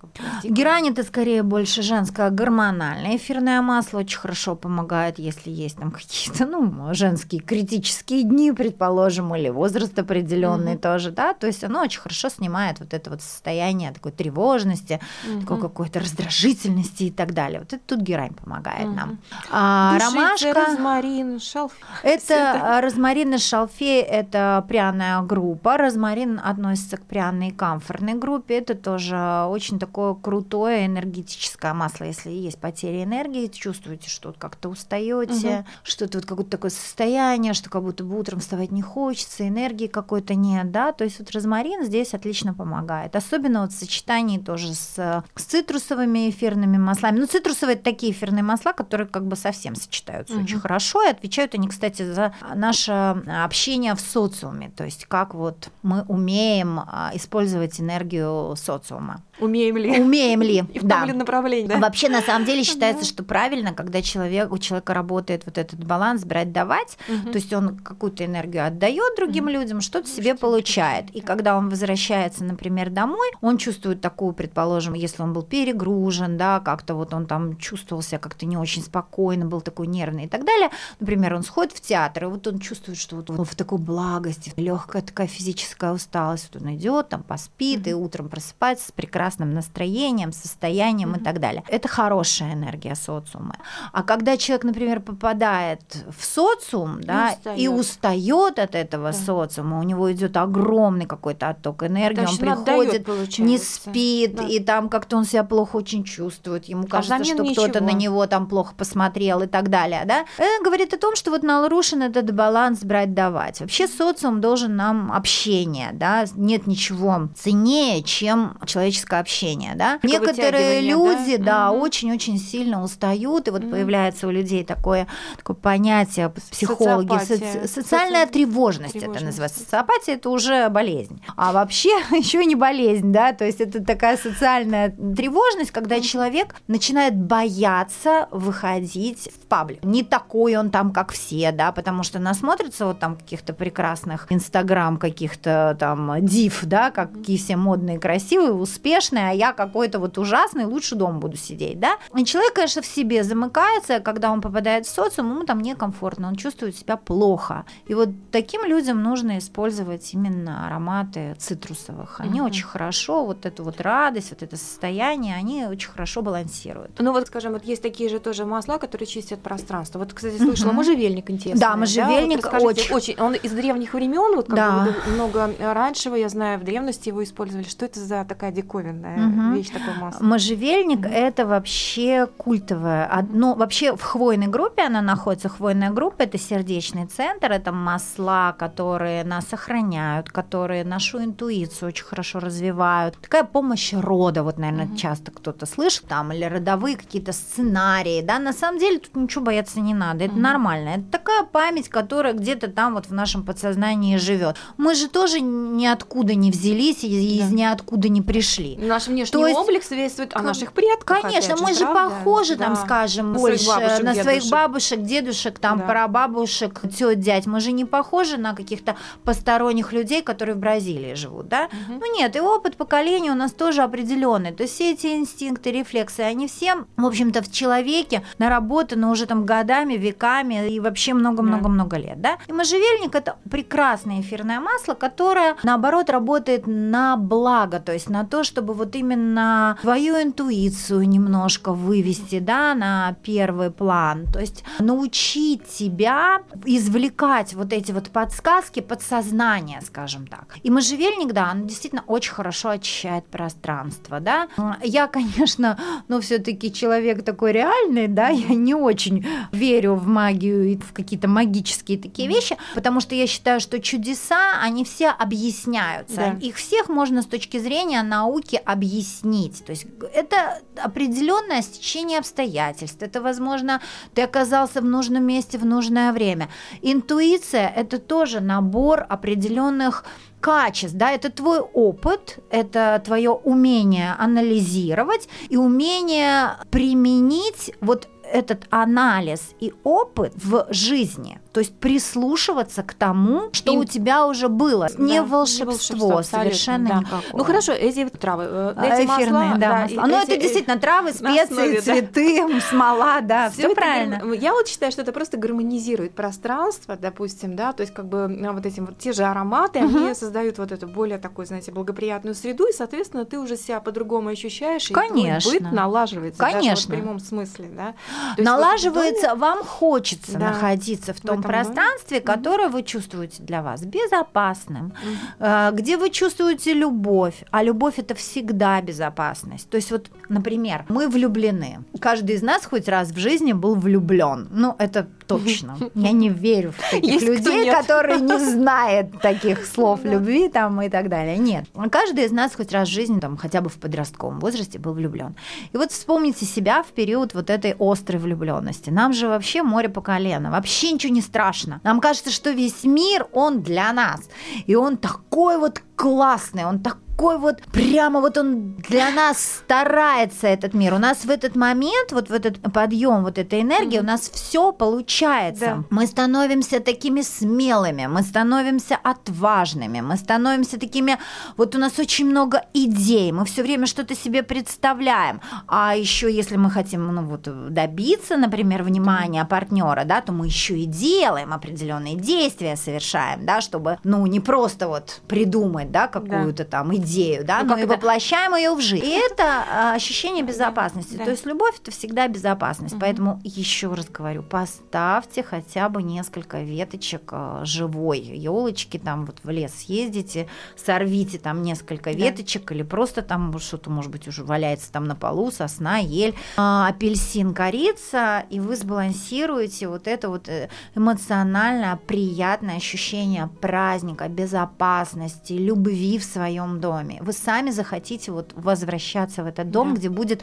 Герань 0.43 0.89
это 0.89 1.03
скорее 1.03 1.43
больше 1.43 1.81
женское 1.81 2.29
гормональное 2.29 3.17
эфирное 3.17 3.61
масло, 3.61 3.99
очень 3.99 4.19
хорошо 4.19 4.55
помогает, 4.55 5.19
если 5.19 5.49
есть 5.49 5.77
там 5.77 5.91
какие-то, 5.91 6.45
ну, 6.45 6.93
женские 6.93 7.41
критические 7.41 8.23
дни, 8.23 8.51
предположим, 8.51 9.35
или 9.35 9.49
возраст 9.49 9.97
определенный 9.97 10.73
угу. 10.73 10.81
тоже, 10.81 11.11
да, 11.11 11.33
то 11.33 11.47
есть 11.47 11.63
оно 11.63 11.81
очень 11.81 12.01
хорошо 12.01 12.29
снимает 12.29 12.79
вот 12.79 12.93
это 12.93 13.09
вот 13.09 13.21
состояние 13.21 13.91
такой 13.91 14.11
тревожности, 14.11 14.99
угу. 15.27 15.41
такой 15.41 15.61
какой-то 15.61 15.99
раздражительности 15.99 17.03
и 17.03 17.11
так 17.11 17.33
далее. 17.33 17.59
Вот 17.59 17.73
это 17.73 17.81
тут 17.85 18.01
герань 18.01 18.33
помогает 18.33 18.87
угу. 18.87 18.95
нам. 18.95 19.19
А, 19.49 19.70
ромашка. 19.99 20.53
Розмарин, 20.53 21.39
шалфей. 21.39 21.85
Это, 22.03 22.33
это 22.33 22.81
розмарин 22.81 23.33
и 23.33 23.37
шалфей– 23.37 24.01
это 24.03 24.65
пряная 24.67 25.21
группа. 25.21 25.77
Розмарин 25.77 26.39
относится 26.43 26.97
к 26.97 27.03
пряной 27.03 27.49
и 27.49 27.51
камфорной 27.51 28.15
группе. 28.15 28.57
Это 28.59 28.75
тоже 28.75 29.45
очень 29.47 29.79
такое 29.79 30.13
крутое 30.13 30.85
энергетическое 30.85 31.73
масло. 31.73 32.05
Если 32.05 32.31
есть 32.31 32.59
потеря 32.59 33.03
энергии, 33.03 33.47
чувствуете, 33.47 34.09
что 34.09 34.33
как-то 34.37 34.69
устаете, 34.69 35.59
угу. 35.59 35.65
что-то 35.83 36.17
вот 36.17 36.25
какое-то 36.25 36.51
такое 36.51 36.71
состояние, 36.71 37.53
что 37.53 37.69
как 37.69 37.83
будто 37.83 38.03
бы 38.03 38.19
утром 38.19 38.39
вставать 38.39 38.71
не 38.71 38.81
хочется, 38.81 39.47
энергии 39.47 39.87
какой-то 39.87 40.35
нет, 40.35 40.71
да, 40.71 40.91
то 40.91 41.03
есть 41.03 41.19
вот 41.19 41.31
розмарин 41.31 41.83
здесь 41.85 42.13
отлично 42.13 42.53
помогает. 42.53 43.15
Особенно 43.15 43.61
вот 43.61 43.71
в 43.71 43.79
сочетании 43.79 44.39
тоже 44.39 44.73
с, 44.73 45.23
с 45.35 45.43
цитрусовыми 45.43 46.29
эфирными 46.29 46.77
маслами. 46.77 47.19
Ну, 47.19 47.27
цитрусовые– 47.27 47.75
это 47.75 47.83
такие 47.83 48.11
эфирные 48.11 48.43
масла, 48.43 48.73
которые 48.73 49.07
как 49.07 49.25
бы 49.25 49.35
совсем 49.35 49.60
сочетаются 49.75 50.35
угу. 50.35 50.43
очень 50.43 50.59
хорошо, 50.59 51.03
и 51.03 51.09
отвечают 51.09 51.55
они, 51.55 51.67
кстати, 51.67 52.03
за 52.03 52.33
наше 52.55 52.91
общение 52.91 53.95
в 53.95 54.01
социуме, 54.01 54.71
то 54.75 54.83
есть 54.83 55.05
как 55.05 55.33
вот 55.33 55.69
мы 55.83 56.03
умеем 56.03 56.79
а, 56.79 57.11
использовать 57.13 57.79
энергию 57.79 58.55
социума. 58.57 59.23
Умеем 59.41 59.77
ли? 59.77 59.99
Умеем 59.99 60.41
ли, 60.41 60.63
И 60.73 60.79
в 60.79 60.83
да. 60.83 61.05
том 61.05 61.17
направлении, 61.17 61.67
да? 61.67 61.79
Вообще, 61.79 62.09
на 62.09 62.21
самом 62.21 62.45
деле, 62.45 62.63
считается, 62.63 63.05
что 63.05 63.23
правильно, 63.23 63.73
когда 63.73 64.01
человек, 64.01 64.51
у 64.51 64.57
человека 64.57 64.93
работает 64.93 65.43
вот 65.45 65.57
этот 65.57 65.83
баланс 65.83 66.23
брать-давать, 66.23 66.97
угу. 67.09 67.31
то 67.31 67.37
есть 67.37 67.51
он 67.51 67.77
какую-то 67.77 68.23
энергию 68.23 68.65
отдает 68.65 69.15
другим 69.17 69.45
угу. 69.45 69.53
людям, 69.53 69.81
что-то 69.81 70.07
себе 70.07 70.35
получает. 70.35 71.09
И 71.11 71.21
когда 71.21 71.57
он 71.57 71.69
возвращается, 71.69 72.43
например, 72.43 72.89
домой, 72.89 73.27
он 73.41 73.57
чувствует 73.57 73.99
такую, 74.01 74.33
предположим, 74.33 74.93
если 74.93 75.23
он 75.23 75.33
был 75.33 75.43
перегружен, 75.43 76.37
да, 76.37 76.59
как-то 76.59 76.93
вот 76.95 77.13
он 77.13 77.25
там 77.25 77.57
чувствовал 77.57 78.03
себя 78.03 78.19
как-то 78.19 78.45
не 78.45 78.57
очень 78.57 78.83
спокойно, 78.83 79.45
был 79.45 79.61
такой 79.61 79.87
нервный 79.87 80.25
и 80.25 80.29
так 80.29 80.45
далее. 80.45 80.69
Например, 80.99 81.33
он 81.33 81.43
сходит 81.43 81.73
в 81.73 81.81
театр, 81.81 82.25
и 82.25 82.27
вот 82.27 82.45
он 82.47 82.59
чувствует, 82.59 82.97
что 82.99 83.15
вот 83.15 83.29
он 83.29 83.43
в 83.43 83.55
такой 83.55 83.79
благости, 83.79 84.53
легкая 84.55 85.01
такая 85.01 85.27
физическая 85.27 85.93
усталость. 85.93 86.49
Вот 86.53 86.61
он 86.61 86.75
идет, 86.75 87.09
там 87.09 87.23
поспит, 87.23 87.87
mm-hmm. 87.87 87.89
и 87.89 87.93
утром 87.93 88.29
просыпается 88.29 88.89
с 88.89 88.91
прекрасным 88.91 89.30
настроением, 89.39 90.31
состоянием 90.31 91.13
mm-hmm. 91.13 91.21
и 91.21 91.23
так 91.23 91.39
далее. 91.39 91.63
Это 91.67 91.87
хорошая 91.87 92.53
энергия 92.53 92.95
социума. 92.95 93.55
А 93.91 94.03
когда 94.03 94.37
человек, 94.37 94.63
например, 94.63 94.99
попадает 94.99 95.81
в 96.17 96.23
социум, 96.23 97.01
да, 97.01 97.35
и 97.55 97.67
устает 97.67 98.59
от 98.59 98.75
этого 98.75 99.11
да. 99.11 99.17
социума, 99.17 99.79
у 99.79 99.83
него 99.83 100.11
идет 100.11 100.37
огромный 100.37 101.05
какой-то 101.05 101.49
отток 101.49 101.83
энергии, 101.83 102.25
он 102.25 102.37
приходит, 102.37 103.07
отдает, 103.07 103.39
не 103.39 103.57
спит, 103.57 104.35
да. 104.35 104.47
и 104.47 104.59
там 104.59 104.89
как-то 104.89 105.17
он 105.17 105.25
себя 105.25 105.43
плохо 105.43 105.77
очень 105.77 106.03
чувствует, 106.03 106.65
ему 106.65 106.83
а 106.83 106.87
кажется, 106.87 107.15
а 107.15 107.23
что 107.23 107.45
кто-то 107.45 107.81
на 107.81 107.91
него 107.91 108.25
там 108.27 108.47
плохо 108.47 108.73
посмотрел, 108.75 109.41
и 109.41 109.47
так 109.47 109.69
далее, 109.69 110.03
да, 110.05 110.25
это 110.37 110.63
говорит 110.63 110.93
о 110.93 110.97
том, 110.97 111.15
что 111.15 111.31
вот 111.31 111.43
нарушен 111.43 112.01
этот 112.01 112.33
баланс 112.33 112.83
брать-давать. 112.83 113.61
Вообще 113.61 113.87
социум 113.87 114.41
должен 114.41 114.75
нам 114.75 115.11
общение, 115.11 115.91
да, 115.93 116.25
нет 116.35 116.67
ничего 116.67 117.29
ценнее, 117.35 118.03
чем 118.03 118.57
человеческое 118.65 119.19
общение, 119.21 119.75
да. 119.75 119.95
Такое 119.99 120.11
Некоторые 120.11 120.81
люди, 120.81 121.37
да? 121.37 121.43
да, 121.45 121.71
очень-очень 121.71 122.37
сильно 122.37 122.83
устают, 122.83 123.47
и 123.47 123.51
вот 123.51 123.61
Мгм. 123.63 123.71
появляется 123.71 124.27
у 124.27 124.31
людей 124.31 124.63
такое, 124.65 125.07
такое 125.37 125.55
понятие 125.55 126.29
психологи, 126.51 127.11
соци- 127.13 127.67
социальная 127.67 128.25
Соци- 128.25 128.31
тревожность, 128.33 128.95
это 128.95 128.99
тревожность. 129.05 129.25
называется. 129.25 129.59
Социопатия 129.59 130.15
это 130.15 130.29
уже 130.29 130.69
болезнь. 130.69 131.21
А 131.37 131.51
вообще 131.53 131.89
еще 132.11 132.43
не 132.45 132.55
болезнь, 132.55 133.11
да, 133.11 133.33
то 133.33 133.45
есть 133.45 133.61
это 133.61 133.83
такая 133.83 134.17
социальная 134.17 134.89
тревожность, 134.89 135.71
когда 135.71 135.99
человек 136.01 136.55
начинает 136.67 137.15
бояться 137.15 138.27
выходить 138.31 139.29
в 139.33 139.47
паблик. 139.47 139.83
Не 139.83 140.03
такой 140.03 140.55
он 140.55 140.71
там, 140.71 140.91
как 140.91 141.11
все, 141.11 141.51
да, 141.51 141.71
потому 141.71 142.03
что 142.03 142.19
насмотрится 142.19 142.85
вот 142.85 142.99
там 142.99 143.15
каких-то 143.15 143.53
прекрасных 143.53 144.27
инстаграм 144.29 144.97
каких-то 144.97 145.75
там 145.79 146.25
див, 146.25 146.61
да, 146.63 146.91
какие 146.91 147.37
все 147.37 147.55
модные, 147.57 147.99
красивые, 147.99 148.53
успешные, 148.53 149.00
а 149.09 149.31
я 149.31 149.53
какой-то 149.53 149.99
вот 149.99 150.17
ужасный, 150.17 150.65
лучше 150.65 150.95
дома 150.95 151.19
буду 151.19 151.37
сидеть, 151.37 151.79
да. 151.79 151.97
И 152.15 152.23
человек, 152.25 152.53
конечно, 152.53 152.81
в 152.81 152.85
себе 152.85 153.23
замыкается, 153.23 153.99
когда 153.99 154.31
он 154.31 154.41
попадает 154.41 154.85
в 154.85 154.89
социум, 154.89 155.31
ему 155.31 155.43
там 155.45 155.59
некомфортно, 155.61 156.27
он 156.27 156.35
чувствует 156.35 156.75
себя 156.75 156.97
плохо. 156.97 157.65
И 157.87 157.93
вот 157.93 158.09
таким 158.31 158.63
людям 158.65 159.01
нужно 159.03 159.37
использовать 159.37 160.13
именно 160.13 160.67
ароматы 160.67 161.35
цитрусовых. 161.39 162.19
Они 162.19 162.39
Мгм. 162.41 162.47
очень 162.49 162.65
хорошо, 162.65 163.25
вот 163.25 163.45
эту 163.45 163.63
вот 163.63 163.81
радость, 163.81 164.31
вот 164.31 164.43
это 164.43 164.57
состояние, 164.57 165.35
они 165.35 165.65
очень 165.65 165.89
хорошо 165.89 166.21
балансируют. 166.21 166.91
Ну 166.99 167.11
вот, 167.11 167.27
скажем, 167.27 167.53
вот 167.53 167.65
есть 167.65 167.81
такие 167.81 168.09
же 168.09 168.19
тоже 168.19 168.45
масла, 168.45 168.77
которые 168.77 169.07
чистят 169.07 169.41
пространство. 169.41 169.99
Вот, 169.99 170.13
кстати, 170.13 170.37
слышала, 170.37 170.67
Мгм. 170.69 170.75
можжевельник 170.77 171.29
интересный. 171.29 171.59
Да, 171.61 171.75
можжевельник 171.75 172.37
вот 172.43 172.45
расскажите, 172.45 172.93
очень. 172.93 173.15
очень. 173.15 173.21
Он 173.21 173.33
из 173.35 173.51
древних 173.51 173.93
времен, 173.93 174.35
вот 174.35 174.47
как 174.47 174.55
Да. 174.55 174.85
вот 174.85 175.07
много 175.13 175.53
раньше, 175.59 176.09
я 176.09 176.29
знаю, 176.29 176.59
в 176.59 176.63
древности 176.63 177.09
его 177.09 177.23
использовали. 177.23 177.67
Что 177.67 177.85
это 177.85 177.99
за 177.99 178.25
такая 178.25 178.51
диковинная 178.91 179.27
Мгм. 179.27 179.53
вещь, 179.55 179.69
такое 179.69 179.95
масло? 179.95 180.23
Можжевельник 180.23 180.99
Мгм. 180.99 181.11
это 181.11 181.45
вообще 181.45 182.27
культовое. 182.37 183.05
Одно, 183.05 183.55
вообще 183.55 183.95
в 183.95 184.01
хвойной 184.01 184.47
группе 184.47 184.83
она 184.83 185.01
находится. 185.01 185.49
Хвойная 185.49 185.89
группа 185.91 186.23
это 186.23 186.37
сердечный 186.37 187.05
центр, 187.05 187.51
это 187.51 187.71
масла, 187.71 188.55
которые 188.57 189.23
нас 189.23 189.47
сохраняют, 189.47 190.29
которые 190.29 190.83
нашу 190.83 191.23
интуицию 191.23 191.89
очень 191.89 192.05
хорошо 192.05 192.39
развивают. 192.39 193.17
Такая 193.21 193.43
помощь 193.43 193.93
рода, 193.93 194.43
вот, 194.43 194.57
наверное, 194.57 194.85
Мгм. 194.85 194.95
часто 194.95 195.31
кто-то 195.31 195.65
слышит, 195.65 196.05
там, 196.07 196.31
или 196.31 196.43
родовые 196.45 196.97
какие-то 196.97 197.31
сценарии, 197.33 198.21
да, 198.21 198.39
на 198.39 198.53
самом 198.53 198.79
деле 198.79 198.99
тут 198.99 199.15
ничего 199.15 199.43
бояться 199.45 199.79
не 199.79 199.93
надо, 199.93 200.23
это 200.25 200.33
Мгм. 200.33 200.41
нормально. 200.41 200.89
Это 200.89 201.03
такая 201.11 201.43
память, 201.43 201.89
которая 201.89 202.33
где-то 202.33 202.67
там 202.69 202.93
вот 202.93 203.07
в 203.07 203.13
нашем 203.13 203.43
подсознании 203.43 204.17
живет. 204.17 204.55
Мы 204.77 204.95
же 204.95 205.07
тоже 205.07 205.39
ниоткуда 205.41 206.35
не 206.35 206.51
взялись 206.51 207.03
и 207.03 207.37
из 207.37 207.49
Да. 207.49 207.55
ниоткуда 207.55 208.09
не 208.09 208.21
пришли. 208.21 208.77
Наш 208.81 209.07
внешний 209.07 209.31
То 209.31 209.45
есть- 209.47 209.59
облик 209.59 209.83
свидетельствует 209.83 210.35
о 210.35 210.41
наших 210.41 210.73
предках. 210.73 211.21
Конечно, 211.21 211.53
опять 211.53 211.67
мы 211.67 211.73
же 211.73 211.85
правда? 211.85 212.15
похожи, 212.15 212.55
там, 212.57 212.73
Да. 212.73 212.81
скажем, 212.83 213.33
На 213.33 213.39
своих 213.39 213.57
больше 213.59 213.67
бабушек, 213.69 214.03
на 214.03 214.15
своих 214.15 214.49
бабушек, 214.49 215.01
дедушек, 215.03 215.59
там, 215.59 215.77
Да. 215.79 215.85
прабабушек, 215.85 216.81
тет, 216.97 217.19
дядь. 217.19 217.45
Мы 217.45 217.59
же 217.59 217.71
не 217.71 217.85
похожи 217.85 218.37
на 218.37 218.53
каких-то 218.55 218.95
посторонних 219.23 219.93
людей, 219.93 220.21
которые 220.21 220.55
в 220.55 220.59
Бразилии 220.59 221.13
живут, 221.13 221.47
да? 221.47 221.69
Мгм. 221.71 221.99
Ну 221.99 222.15
нет, 222.17 222.35
и 222.35 222.39
опыт 222.41 222.75
поколения 222.75 223.31
у 223.31 223.35
нас 223.35 223.51
тоже 223.53 223.83
определенный. 223.83 224.51
То 224.51 224.63
есть 224.63 224.73
все 224.75 224.91
эти 224.93 225.07
инстинкты, 225.15 225.71
рефлексы, 225.71 226.21
они 226.21 226.47
все, 226.47 226.85
в 226.97 227.05
общем-то, 227.05 227.41
в 227.43 227.51
человеке 227.51 228.23
наработаны 228.39 229.07
уже 229.07 229.25
там 229.27 229.45
годами, 229.45 229.93
веками 229.93 230.67
и 230.69 230.79
вообще 230.79 231.13
много-много-много 231.13 231.97
лет, 231.97 232.19
да? 232.21 232.37
И 232.47 232.53
можжевельник 232.53 233.13
это 233.15 233.35
прекрасное 233.49 234.21
эфирное 234.21 234.59
масло, 234.59 234.95
которое, 234.95 235.55
наоборот, 235.63 236.09
работает 236.09 236.63
на 236.65 237.15
благо, 237.15 237.79
то 237.79 237.93
есть 237.93 238.09
на 238.09 238.25
то, 238.25 238.43
чтобы 238.43 238.70
вот 238.73 238.95
именно 238.95 239.77
твою 239.81 240.21
интуицию 240.21 241.07
немножко 241.07 241.73
вывести, 241.73 242.39
да, 242.39 242.73
на 242.73 243.15
первый 243.23 243.71
план. 243.71 244.25
То 244.31 244.39
есть 244.39 244.63
научить 244.79 245.67
тебя 245.67 246.41
извлекать 246.65 247.53
вот 247.53 247.73
эти 247.73 247.91
вот 247.91 248.09
подсказки 248.09 248.79
подсознания, 248.79 249.81
скажем 249.85 250.27
так. 250.27 250.57
И 250.63 250.69
можжевельник, 250.69 251.33
да, 251.33 251.51
он 251.53 251.67
действительно 251.67 252.03
очень 252.07 252.33
хорошо 252.33 252.69
очищает 252.69 253.25
пространство, 253.25 254.19
да. 254.19 254.47
Я, 254.83 255.07
конечно, 255.07 255.77
но 256.07 256.21
все-таки 256.21 256.71
человек 256.71 257.23
такой 257.23 257.51
реальный, 257.51 258.07
да, 258.07 258.29
я 258.29 258.55
не 258.55 258.75
очень 258.75 259.25
верю 259.51 259.95
в 259.95 260.07
магию 260.07 260.67
и 260.67 260.77
в 260.77 260.93
какие-то 260.93 261.27
магические 261.27 261.97
такие 261.97 262.27
вещи, 262.27 262.57
потому 262.75 262.99
что 262.99 263.15
я 263.15 263.27
считаю, 263.27 263.59
что 263.59 263.79
чудеса, 263.79 264.59
они 264.61 264.83
все 264.85 265.09
объясняются. 265.09 266.15
Да. 266.15 266.37
Их 266.41 266.55
всех 266.55 266.89
можно 266.89 267.21
с 267.21 267.25
точки 267.25 267.57
зрения 267.57 268.03
науки 268.03 268.60
объяснить. 268.65 269.63
То 269.65 269.71
есть 269.71 269.85
это 270.13 270.59
определенное 270.81 271.61
стечение 271.61 272.19
обстоятельств. 272.19 273.01
Это, 273.01 273.21
возможно, 273.21 273.81
ты 274.13 274.21
оказался 274.21 274.81
в 274.81 274.85
нужном 274.85 275.23
месте 275.23 275.57
в 275.57 275.65
нужное 275.65 276.11
время. 276.13 276.49
Интуиция– 276.81 277.71
это 277.75 277.99
тоже 277.99 278.39
набор 278.39 279.05
определенных 279.09 280.05
качеств, 280.41 280.97
да, 280.97 281.11
это 281.11 281.29
твой 281.29 281.59
опыт, 281.59 282.39
это 282.49 283.01
твое 283.05 283.29
умение 283.29 284.15
анализировать 284.17 285.29
и 285.49 285.55
умение 285.55 286.57
применить 286.71 287.71
вот 287.79 288.09
этот 288.23 288.65
анализ 288.69 289.51
и 289.59 289.73
опыт 289.83 290.33
в 290.35 290.67
жизни, 290.69 291.39
то 291.51 291.59
есть 291.59 291.73
прислушиваться 291.79 292.81
к 292.83 292.93
тому, 292.93 293.49
что 293.51 293.73
И- 293.73 293.77
у 293.77 293.83
тебя 293.83 294.25
уже 294.25 294.47
было. 294.47 294.87
Да, 294.89 295.03
не 295.03 295.11
не 295.13 295.21
волшебство, 295.21 295.65
волшебство, 295.65 296.17
абсолютно, 296.19 296.23
совершенно 296.23 296.87
да. 296.89 296.99
никакое. 296.99 297.21
Ну 297.33 297.43
хорошо, 297.43 297.71
эти 297.73 298.07
травы, 298.09 298.43
э, 298.47 298.73
А, 298.77 298.85
эти 298.85 299.05
эфирные, 299.05 299.49
масла, 299.49 299.57
да, 299.59 299.79
масла. 299.81 300.01
Ну, 300.07 300.17
эти- 300.21 300.31
это 300.31 300.41
действительно 300.41 300.79
травы, 300.79 301.11
специи, 301.11 301.41
основе, 301.43 301.73
да. 301.75 301.81
цветы, 301.81 302.61
смола, 302.69 303.21
да, 303.21 303.49
все 303.49 303.73
правильно. 303.75 304.15
гарм- 304.23 304.33
Я 304.39 304.53
вот 304.53 304.67
считаю, 304.67 304.91
что 304.93 305.01
это 305.01 305.11
просто 305.11 305.37
гармонизирует 305.37 306.15
пространство, 306.15 306.95
допустим, 306.95 307.55
да, 307.55 307.73
то 307.73 307.81
есть 307.81 307.93
как 307.93 308.07
бы 308.07 308.17
э, 308.41 308.51
вот 308.51 308.65
этим 308.65 308.85
вот 308.85 308.97
те 308.97 309.11
же 309.11 309.23
ароматы, 309.23 309.81
Мгм. 309.81 310.05
они 310.05 310.13
создают 310.15 310.57
вот 310.57 310.71
эту 310.71 310.87
более 310.87 311.17
такую, 311.17 311.45
знаете, 311.45 311.71
благоприятную 311.71 312.33
среду, 312.35 312.65
и, 312.67 312.71
соответственно, 312.73 313.25
ты 313.25 313.37
уже 313.39 313.57
себя 313.57 313.79
по-другому 313.81 314.29
ощущаешь, 314.29 314.89
и 314.89 314.93
Конечно. 314.93 315.51
быт 315.51 315.71
налаживается, 315.71 316.39
даже 316.39 316.53
вот 316.55 316.61
Конечно. 316.61 316.95
в 316.95 316.97
прямом 316.99 317.19
смысле, 317.19 317.69
да. 317.75 317.83
То 317.83 317.91
есть 317.91 318.37
вот 318.37 318.37
в 318.37 318.43
Налаживается, 318.45 319.35
вам 319.35 319.63
хочется 319.63 320.33
Да. 320.37 320.49
находиться 320.51 321.13
В 321.13 321.19
том 321.21 321.40
этом 321.41 321.51
пространстве, 321.51 322.19
доме. 322.19 322.37
которое 322.37 322.69
вы 322.69 322.83
чувствуете 322.83 323.43
для 323.43 323.61
вас 323.61 323.83
безопасным, 323.83 324.93
э, 325.39 325.71
где 325.73 325.97
вы 325.97 326.09
чувствуете 326.09 326.73
любовь, 326.73 327.43
а 327.51 327.63
любовь 327.63 327.99
это 327.99 328.15
всегда 328.15 328.81
безопасность. 328.81 329.69
То 329.69 329.77
есть 329.77 329.91
вот, 329.91 330.09
например, 330.29 330.85
мы 330.89 331.07
влюблены. 331.07 331.79
Каждый 331.99 332.35
из 332.35 332.41
нас 332.41 332.65
хоть 332.65 332.87
раз 332.87 333.11
в 333.11 333.17
жизни 333.17 333.53
был 333.53 333.75
влюблен. 333.75 334.47
Ну, 334.51 334.75
это 334.79 335.07
точно. 335.39 335.77
Я 335.95 336.11
не 336.11 336.29
верю 336.29 336.71
в 336.71 336.91
таких 336.91 337.11
Есть 337.13 337.25
людей, 337.25 337.71
которые 337.71 338.19
не 338.19 338.37
знают 338.51 339.19
таких 339.21 339.65
слов 339.65 340.01
Да. 340.03 340.09
любви 340.09 340.49
там 340.49 340.81
и 340.81 340.89
так 340.89 341.09
далее. 341.09 341.37
Нет. 341.37 341.65
Каждый 341.91 342.25
из 342.25 342.31
нас 342.31 342.55
хоть 342.55 342.71
раз 342.71 342.87
в 342.89 342.91
жизни, 342.91 343.19
там, 343.19 343.37
хотя 343.37 343.61
бы 343.61 343.69
в 343.69 343.75
подростковом 343.79 344.39
возрасте, 344.39 344.79
был 344.79 344.93
влюблен. 344.93 345.35
И 345.73 345.77
вот 345.77 345.91
вспомните 345.91 346.45
себя 346.45 346.83
в 346.83 346.87
период 346.87 347.33
вот 347.33 347.49
этой 347.49 347.75
острой 347.79 348.19
влюбленности. 348.19 348.89
Нам 348.89 349.13
же 349.13 349.27
вообще 349.27 349.63
море 349.63 349.89
по 349.89 350.01
колено. 350.01 350.51
Вообще 350.51 350.91
ничего 350.91 351.13
не 351.13 351.21
страшно. 351.21 351.79
Нам 351.83 351.99
кажется, 351.99 352.31
что 352.31 352.51
весь 352.51 352.83
мир, 352.83 353.27
он 353.33 353.61
для 353.61 353.91
нас. 353.93 354.21
И 354.65 354.75
он 354.75 354.97
такой 354.97 355.57
вот 355.57 355.81
классный, 355.95 356.65
он 356.65 356.79
такой 356.79 357.01
вот, 357.21 357.61
прямо 357.71 358.19
вот 358.19 358.37
он 358.37 358.73
для 358.89 359.11
нас 359.11 359.61
старается, 359.63 360.47
этот 360.47 360.73
мир. 360.73 360.93
У 360.93 360.97
нас 360.97 361.25
в 361.25 361.29
этот 361.29 361.55
момент, 361.55 362.11
вот 362.11 362.29
в 362.29 362.33
этот 362.33 362.59
подъем 362.73 363.23
вот 363.23 363.37
этой 363.37 363.61
энергии, 363.61 363.99
у 363.99 364.03
нас 364.03 364.29
все 364.29 364.71
получается. 364.71 365.65
Да. 365.65 365.83
Мы 365.89 366.07
становимся 366.07 366.79
такими 366.79 367.21
смелыми, 367.21 368.07
мы 368.07 368.23
становимся 368.23 368.97
отважными, 369.03 370.01
мы 370.01 370.17
становимся 370.17 370.79
такими, 370.79 371.17
вот 371.57 371.75
у 371.75 371.79
нас 371.79 371.99
очень 371.99 372.25
много 372.25 372.63
идей, 372.73 373.31
мы 373.31 373.45
все 373.45 373.61
время 373.61 373.85
что-то 373.85 374.15
себе 374.15 374.43
представляем. 374.43 375.41
А 375.67 375.95
еще 375.95 376.31
если 376.31 376.57
мы 376.57 376.71
хотим 376.71 377.13
ну, 377.13 377.23
вот, 377.23 377.47
добиться, 377.73 378.37
например, 378.37 378.83
внимания 378.83 379.45
партнера, 379.45 380.03
да, 380.05 380.21
то 380.21 380.31
мы 380.31 380.47
еще 380.47 380.77
и 380.77 380.85
делаем 380.85 381.53
определенные 381.53 382.15
действия, 382.15 382.75
совершаем, 382.75 383.45
да, 383.45 383.61
чтобы, 383.61 383.97
ну, 384.03 384.25
не 384.27 384.39
просто 384.39 384.87
вот 384.87 385.21
придумать, 385.27 385.91
да, 385.91 386.07
какую-то 386.07 386.65
там 386.65 386.95
идею, 386.95 387.10
идею, 387.11 387.45
да, 387.45 387.63
Ну, 387.63 387.69
но 387.69 387.77
и 387.77 387.81
это- 387.83 387.93
воплощаем 387.93 388.55
ее 388.55 388.73
в 388.73 388.81
жизнь. 388.81 389.05
И 389.05 389.09
это 389.09 389.43
а, 389.71 389.93
ощущение 389.93 390.43
безопасности. 390.43 391.15
да. 391.15 391.25
То 391.25 391.31
есть 391.31 391.45
любовь 391.45 391.75
это 391.81 391.91
всегда 391.91 392.27
безопасность. 392.27 392.95
Поэтому 392.99 393.39
еще 393.43 393.93
раз 393.93 394.07
говорю, 394.07 394.43
поставьте 394.43 395.43
хотя 395.43 395.89
бы 395.89 396.03
несколько 396.03 396.61
веточек 396.61 397.29
а, 397.31 397.61
живой 397.65 398.19
елочки, 398.19 398.97
там 398.97 399.25
вот 399.25 399.37
в 399.43 399.49
лес 399.49 399.71
съездите, 399.73 400.47
сорвите 400.75 401.37
там 401.39 401.61
несколько 401.63 402.11
Да. 402.11 402.17
веточек 402.17 402.71
или 402.71 402.83
просто 402.83 403.21
там 403.21 403.57
что-то, 403.59 403.89
может 403.89 404.11
быть, 404.11 404.27
уже 404.27 404.43
валяется 404.43 404.91
там 404.91 405.05
на 405.05 405.15
полу, 405.15 405.51
сосна, 405.51 405.97
ель, 405.97 406.35
а, 406.57 406.87
апельсин, 406.87 407.53
корица, 407.53 408.43
и 408.49 408.59
вы 408.59 408.75
сбалансируете 408.75 409.87
вот 409.87 410.07
это 410.07 410.29
вот 410.29 410.47
э, 410.47 410.69
эмоционально 410.95 411.99
приятное 412.07 412.77
ощущение 412.77 413.49
праздника, 413.61 414.27
безопасности, 414.27 415.53
любви 415.53 416.17
в 416.17 416.23
своем 416.23 416.79
доме. 416.79 416.90
Вы 417.21 417.33
сами 417.33 417.71
захотите 417.71 418.31
вот 418.31 418.51
возвращаться 418.55 419.43
в 419.43 419.47
этот 419.47 419.71
дом, 419.71 419.93
Да. 419.93 419.99
где 419.99 420.09
будет 420.09 420.41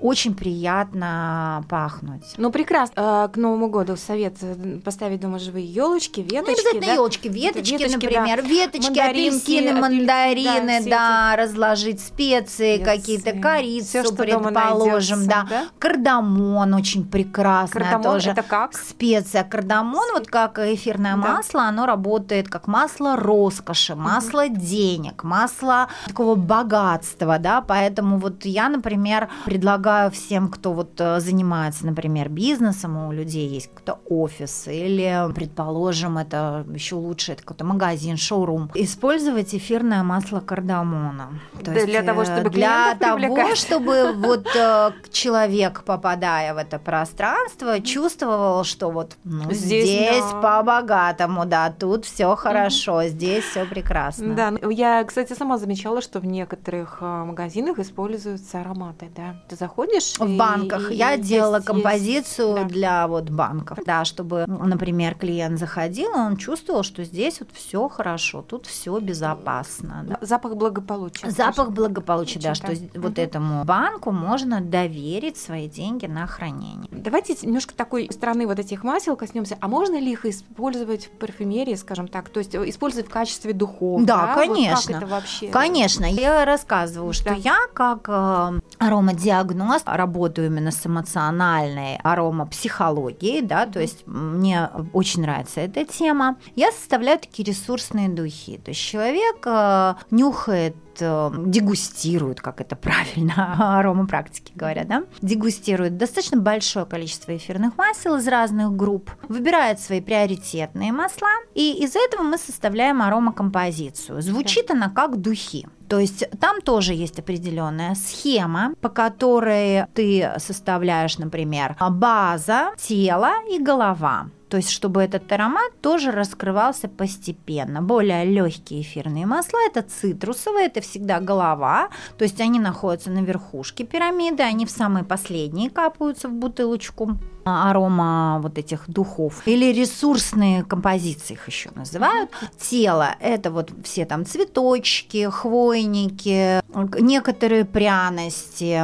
очень 0.00 0.34
приятно 0.34 1.64
пахнуть. 1.68 2.34
Ну, 2.36 2.50
прекрасно. 2.50 3.26
Э, 3.26 3.28
К 3.32 3.36
Новому 3.36 3.68
году 3.68 3.96
совет 3.96 4.34
э, 4.40 4.78
поставить 4.84 5.20
дома 5.20 5.38
живые 5.38 5.66
елочки, 5.66 6.20
Ну, 6.20 6.26
веточки. 6.26 6.50
не 6.50 6.54
обязательно 6.54 6.86
да? 6.86 6.94
елочки, 6.94 7.28
веточки, 7.28 7.72
Веточки, 7.72 7.92
например, 7.94 8.42
веточки, 8.42 8.86
Мандаринки, 8.88 9.30
апельсины, 9.58 9.80
мандарины, 9.80 10.80
да, 10.84 10.90
да, 10.90 11.36
разложить 11.36 12.00
специи, 12.00 12.76
Специи. 12.76 12.84
какие-то 12.84 13.32
корицу, 13.32 13.86
Всё, 13.88 14.04
что 14.04 14.14
предположим, 14.14 15.18
найдётся, 15.26 15.28
да. 15.28 15.46
да? 15.48 15.66
Кардамон 15.78 16.74
очень 16.74 17.04
прекрасная 17.06 17.82
Кардамон 17.82 18.02
тоже. 18.14 18.30
это 18.30 18.42
как? 18.42 18.74
Специя 18.76 19.44
кардамон, 19.44 20.06
вот 20.14 20.26
как 20.28 20.58
эфирное 20.58 21.12
Да. 21.16 21.34
масло, 21.34 21.62
оно 21.64 21.84
работает 21.86 22.48
как 22.48 22.66
масло 22.66 23.16
роскоши, 23.16 23.94
масло 23.94 24.48
денег, 24.48 25.24
масло 25.24 25.88
такого 26.06 26.34
богатства, 26.34 27.38
да, 27.38 27.60
поэтому 27.60 28.18
вот 28.18 28.44
я, 28.44 28.68
например, 28.68 29.28
предлагаю 29.44 30.10
всем, 30.10 30.48
кто 30.48 30.72
вот 30.72 31.00
э, 31.00 31.20
занимается, 31.20 31.86
например, 31.86 32.28
бизнесом, 32.28 32.96
у 33.08 33.12
людей 33.12 33.48
есть 33.48 33.68
какой-то 33.68 33.98
офис 34.08 34.66
или, 34.66 35.32
предположим, 35.34 36.18
это 36.18 36.64
еще 36.72 36.96
лучше, 36.96 37.32
это 37.32 37.42
какой-то 37.42 37.64
магазин, 37.64 38.16
шоурум, 38.16 38.70
использовать 38.74 39.54
эфирное 39.54 40.02
масло 40.02 40.40
кардамона. 40.40 41.28
То 41.64 41.72
для 41.86 42.02
того, 42.02 42.22
э, 42.22 42.24
чтобы 42.24 42.50
для 42.50 42.94
того, 42.94 43.18
привлекать. 43.18 43.58
чтобы 43.58 44.12
вот 44.14 44.46
э, 44.54 44.90
человек, 45.12 45.82
попадая 45.84 46.54
в 46.54 46.56
это 46.56 46.78
пространство, 46.78 47.80
чувствовал, 47.80 48.64
что 48.64 48.90
вот 48.90 49.16
ну, 49.24 49.52
Здесь, 49.52 49.88
здесь, 49.88 50.24
да. 50.32 50.40
по-богатому, 50.40 51.46
да, 51.46 51.70
тут 51.70 52.04
все 52.04 52.34
хорошо, 52.36 53.04
здесь 53.04 53.44
все 53.44 53.64
прекрасно. 53.64 54.34
Да, 54.34 54.50
ну, 54.50 54.70
я, 54.70 55.04
кстати, 55.04 55.32
сама 55.32 55.58
замечала, 55.58 55.79
что 55.80 56.20
в 56.20 56.26
некоторых 56.26 56.98
а, 57.00 57.24
магазинах 57.24 57.78
используются 57.78 58.60
ароматы, 58.60 59.10
да. 59.16 59.36
Ты 59.48 59.56
заходишь 59.56 60.14
В 60.18 60.24
и- 60.26 60.36
банках 60.38 60.90
и 60.90 60.94
я 60.94 61.12
есть- 61.12 61.28
делала 61.28 61.56
есть- 61.56 61.66
композицию 61.66 62.54
да. 62.54 62.64
для 62.64 63.08
вот 63.08 63.30
банков, 63.30 63.78
да, 63.84 64.04
чтобы, 64.04 64.44
например, 64.46 65.14
клиент 65.14 65.58
заходил, 65.58 66.10
и 66.12 66.18
он 66.18 66.36
чувствовал, 66.36 66.82
что 66.82 67.04
здесь 67.04 67.40
вот 67.40 67.48
все 67.52 67.88
хорошо, 67.88 68.42
тут 68.42 68.66
все 68.66 68.98
безопасно. 69.00 70.04
да. 70.08 70.18
Запах 70.20 70.56
благополучия. 70.56 71.30
Запах 71.30 71.70
благополучия, 71.70 72.38
да, 72.40 72.54
что 72.54 72.68
да. 72.68 73.00
вот 73.00 73.18
этому 73.18 73.64
банку 73.64 74.10
можно 74.12 74.60
доверить 74.60 75.36
свои 75.36 75.68
деньги 75.68 76.06
на 76.06 76.26
хранение. 76.26 76.88
Давайте 76.90 77.34
немножко 77.46 77.74
такой 77.74 78.08
стороны 78.12 78.46
вот 78.46 78.58
этих 78.58 78.84
масел 78.84 79.16
коснемся. 79.16 79.56
А 79.60 79.68
можно 79.68 79.98
ли 79.98 80.12
их 80.12 80.24
использовать 80.26 81.06
в 81.06 81.10
парфюмерии, 81.10 81.74
скажем 81.74 82.08
так? 82.08 82.28
То 82.28 82.38
есть 82.40 82.54
э, 82.54 82.68
использовать 82.68 83.06
в 83.08 83.10
качестве 83.10 83.52
духов? 83.52 84.04
Да, 84.04 84.34
Вот 84.36 84.46
конечно. 84.46 84.94
как 84.94 85.02
это 85.02 85.06
вообще? 85.10 85.48
Конечно, 85.48 85.69
я 85.74 86.44
рассказываю, 86.44 87.12
что 87.12 87.30
Да. 87.30 87.34
я 87.34 87.56
как 87.72 88.08
э, 88.08 88.60
аромадиагност 88.78 89.84
работаю 89.86 90.48
именно 90.48 90.70
с 90.70 90.86
эмоциональной 90.86 91.96
аромапсихологией, 92.02 93.42
да, 93.42 93.66
то 93.66 93.80
есть 93.80 94.06
мне 94.06 94.70
очень 94.92 95.22
нравится 95.22 95.60
эта 95.60 95.84
тема. 95.84 96.36
Я 96.56 96.72
составляю 96.72 97.18
такие 97.18 97.44
ресурсные 97.46 98.08
духи, 98.08 98.58
то 98.58 98.70
есть 98.70 98.80
человек 98.80 99.44
э, 99.46 99.94
нюхает 100.10 100.76
э, 101.00 101.30
дегустирует, 101.46 102.40
как 102.40 102.60
это 102.60 102.76
правильно 102.76 103.78
аромапрактики 103.78 104.52
говорят, 104.54 104.88
да, 104.88 105.04
дегустирует 105.22 105.96
достаточно 105.96 106.38
большое 106.38 106.86
количество 106.86 107.36
эфирных 107.36 107.76
масел 107.76 108.16
из 108.16 108.26
разных 108.28 108.74
групп, 108.74 109.10
выбирает 109.28 109.80
свои 109.80 110.00
приоритетные 110.00 110.92
масла, 110.92 111.28
и 111.54 111.82
из 111.82 111.96
этого 111.96 112.22
мы 112.22 112.38
составляем 112.38 113.02
аромакомпозицию. 113.02 114.22
Звучит 114.22 114.70
она 114.70 114.88
как 114.90 115.20
духи. 115.20 115.66
То 115.88 115.98
есть 115.98 116.24
там 116.38 116.60
тоже 116.60 116.94
есть 116.94 117.18
определенная 117.18 117.96
схема, 117.96 118.74
по 118.80 118.88
которой 118.88 119.86
ты 119.92 120.32
составляешь, 120.38 121.18
например, 121.18 121.76
база, 121.90 122.70
тело 122.78 123.32
и 123.50 123.58
голова. 123.58 124.28
То 124.50 124.56
есть, 124.56 124.70
чтобы 124.70 125.02
этот 125.02 125.30
аромат 125.30 125.80
тоже 125.80 126.10
раскрывался 126.10 126.88
постепенно. 126.88 127.80
Более 127.80 128.24
легкие 128.24 128.82
эфирные 128.82 129.24
масла 129.24 129.58
это 129.64 129.82
цитрусовые, 129.82 130.66
это 130.66 130.80
всегда 130.80 131.20
голова. 131.20 131.90
То 132.18 132.24
есть 132.24 132.40
они 132.40 132.58
находятся 132.58 133.10
на 133.10 133.20
верхушке 133.20 133.84
пирамиды, 133.84 134.42
они 134.42 134.66
в 134.66 134.70
самые 134.70 135.04
последние 135.04 135.70
капаются 135.70 136.28
в 136.28 136.32
бутылочку 136.32 137.16
арома 137.44 138.40
вот 138.42 138.58
этих 138.58 138.88
духов. 138.88 139.42
Или 139.46 139.72
ресурсные 139.72 140.64
композиции 140.64 141.34
их 141.34 141.46
еще 141.46 141.70
называют. 141.74 142.30
Тело– 142.58 143.14
это 143.20 143.50
вот 143.50 143.72
все 143.84 144.04
там 144.04 144.24
цветочки, 144.26 145.28
хвойники, 145.30 146.62
некоторые 147.00 147.64
пряности. 147.64 148.80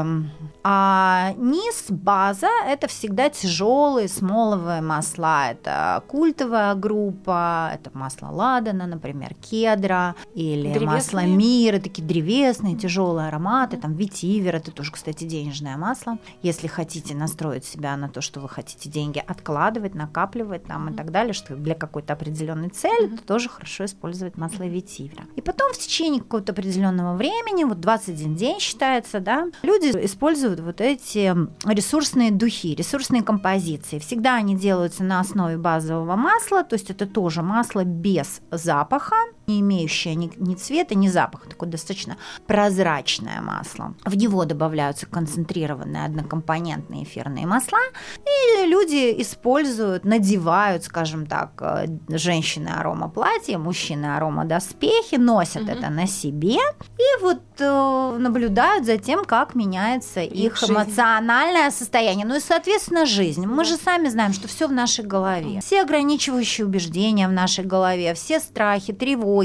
А 0.69 1.33
низ, 1.37 1.87
база– 1.89 2.49
это 2.67 2.89
всегда 2.89 3.29
тяжелые 3.31 4.09
смоловые 4.09 4.81
масла. 4.81 5.51
Это 5.51 6.03
культовая 6.09 6.75
группа, 6.75 7.71
это 7.73 7.91
масло 7.97 8.29
ладана, 8.29 8.87
например, 8.87 9.35
кедра, 9.35 10.17
или 10.35 10.73
Древесные. 10.73 10.87
масло 10.87 11.25
мира, 11.25 11.79
такие 11.79 12.07
древесные, 12.07 12.77
тяжелые 12.77 13.29
ароматы, 13.29 13.77
там 13.77 13.95
ветивер, 13.95 14.57
это 14.57 14.73
тоже, 14.73 14.91
кстати, 14.91 15.25
денежное 15.25 15.77
масло. 15.77 16.19
Если 16.43 16.67
хотите 16.67 17.15
настроить 17.15 17.65
себя 17.65 17.97
на 17.97 18.09
то, 18.09 18.21
что 18.21 18.41
вы 18.47 18.55
хотите 18.55 18.89
деньги 18.89 19.23
откладывать, 19.27 19.95
накапливать 19.95 20.65
там 20.65 20.91
и 20.91 20.97
так 20.97 21.11
далее, 21.11 21.33
что 21.33 21.57
для 21.57 21.75
какой-то 21.75 22.13
определенной 22.13 22.69
цели, 22.69 23.09
то 23.09 23.23
тоже 23.23 23.49
хорошо 23.49 23.85
использовать 23.85 24.37
масло 24.37 24.63
ветивера. 24.65 25.25
И 25.35 25.41
потом 25.41 25.73
в 25.73 25.79
течение 25.79 26.23
какого-то 26.23 26.53
определенного 26.53 27.17
времени, 27.17 27.65
вот 27.65 27.81
21 27.81 28.37
день 28.37 28.61
считается, 28.61 29.21
да, 29.21 29.49
люди 29.63 29.89
используют 30.05 30.61
вот 30.61 30.81
эти 30.81 31.35
ресурсные 31.69 32.31
духи, 32.31 32.75
ресурсные 32.75 33.23
композиции. 33.23 33.99
Всегда 33.99 34.37
они 34.37 34.55
делаются 34.55 35.03
на 35.03 35.21
основе 35.21 35.59
базового 35.59 36.15
масла, 36.17 36.63
то 36.63 36.75
есть 36.75 36.91
это 36.91 37.07
тоже 37.07 37.43
масло 37.43 37.85
без 37.85 38.41
запаха, 38.51 39.17
не 39.47 39.61
имеющее 39.61 40.15
ни, 40.15 40.31
ни 40.37 40.55
цвета, 40.55 40.95
ни 40.95 41.09
запаха, 41.09 41.49
такое 41.49 41.69
достаточно 41.69 42.17
прозрачное 42.47 43.41
масло. 43.41 43.95
В 44.05 44.17
него 44.17 44.45
добавляются 44.45 45.07
концентрированные 45.07 46.05
однокомпонентные 46.05 47.05
эфирные 47.05 47.47
масла, 47.47 47.79
и 48.25 48.67
люди 48.67 49.15
используют, 49.23 50.05
надевают, 50.05 50.85
скажем 50.85 51.27
так, 51.27 51.51
э, 51.61 51.87
женщины 52.09 52.69
аромаплатья, 52.69 53.59
мужчины 53.59 54.17
аромадоспехи, 54.17 55.15
носят 55.17 55.63
Мгм. 55.63 55.71
это 55.71 55.91
на 55.91 56.07
себе 56.07 56.57
и 56.99 57.23
вот 57.23 57.41
э, 57.59 58.17
наблюдают 58.19 58.85
за 58.85 58.99
тем, 58.99 59.25
как 59.25 59.55
меняется 59.55 60.21
Их 60.23 60.61
их, 60.63 60.71
эмоциональное 60.71 61.71
состояние. 61.71 62.27
Ну 62.27 62.37
и, 62.37 62.41
соответственно, 62.41 63.07
жизнь. 63.07 63.47
Мы 63.47 63.65
же 63.65 63.77
сами 63.77 64.09
знаем, 64.09 64.33
что 64.33 64.49
все 64.49 64.67
в 64.67 64.73
нашей 64.73 65.05
голове. 65.05 65.61
Все 65.61 65.83
ограничивающие 65.83 66.67
убеждения 66.67 67.29
в 67.29 67.33
нашей 67.33 67.65
голове, 67.65 68.15
все 68.15 68.41
страхи, 68.41 68.93
тревоги, 68.93 69.36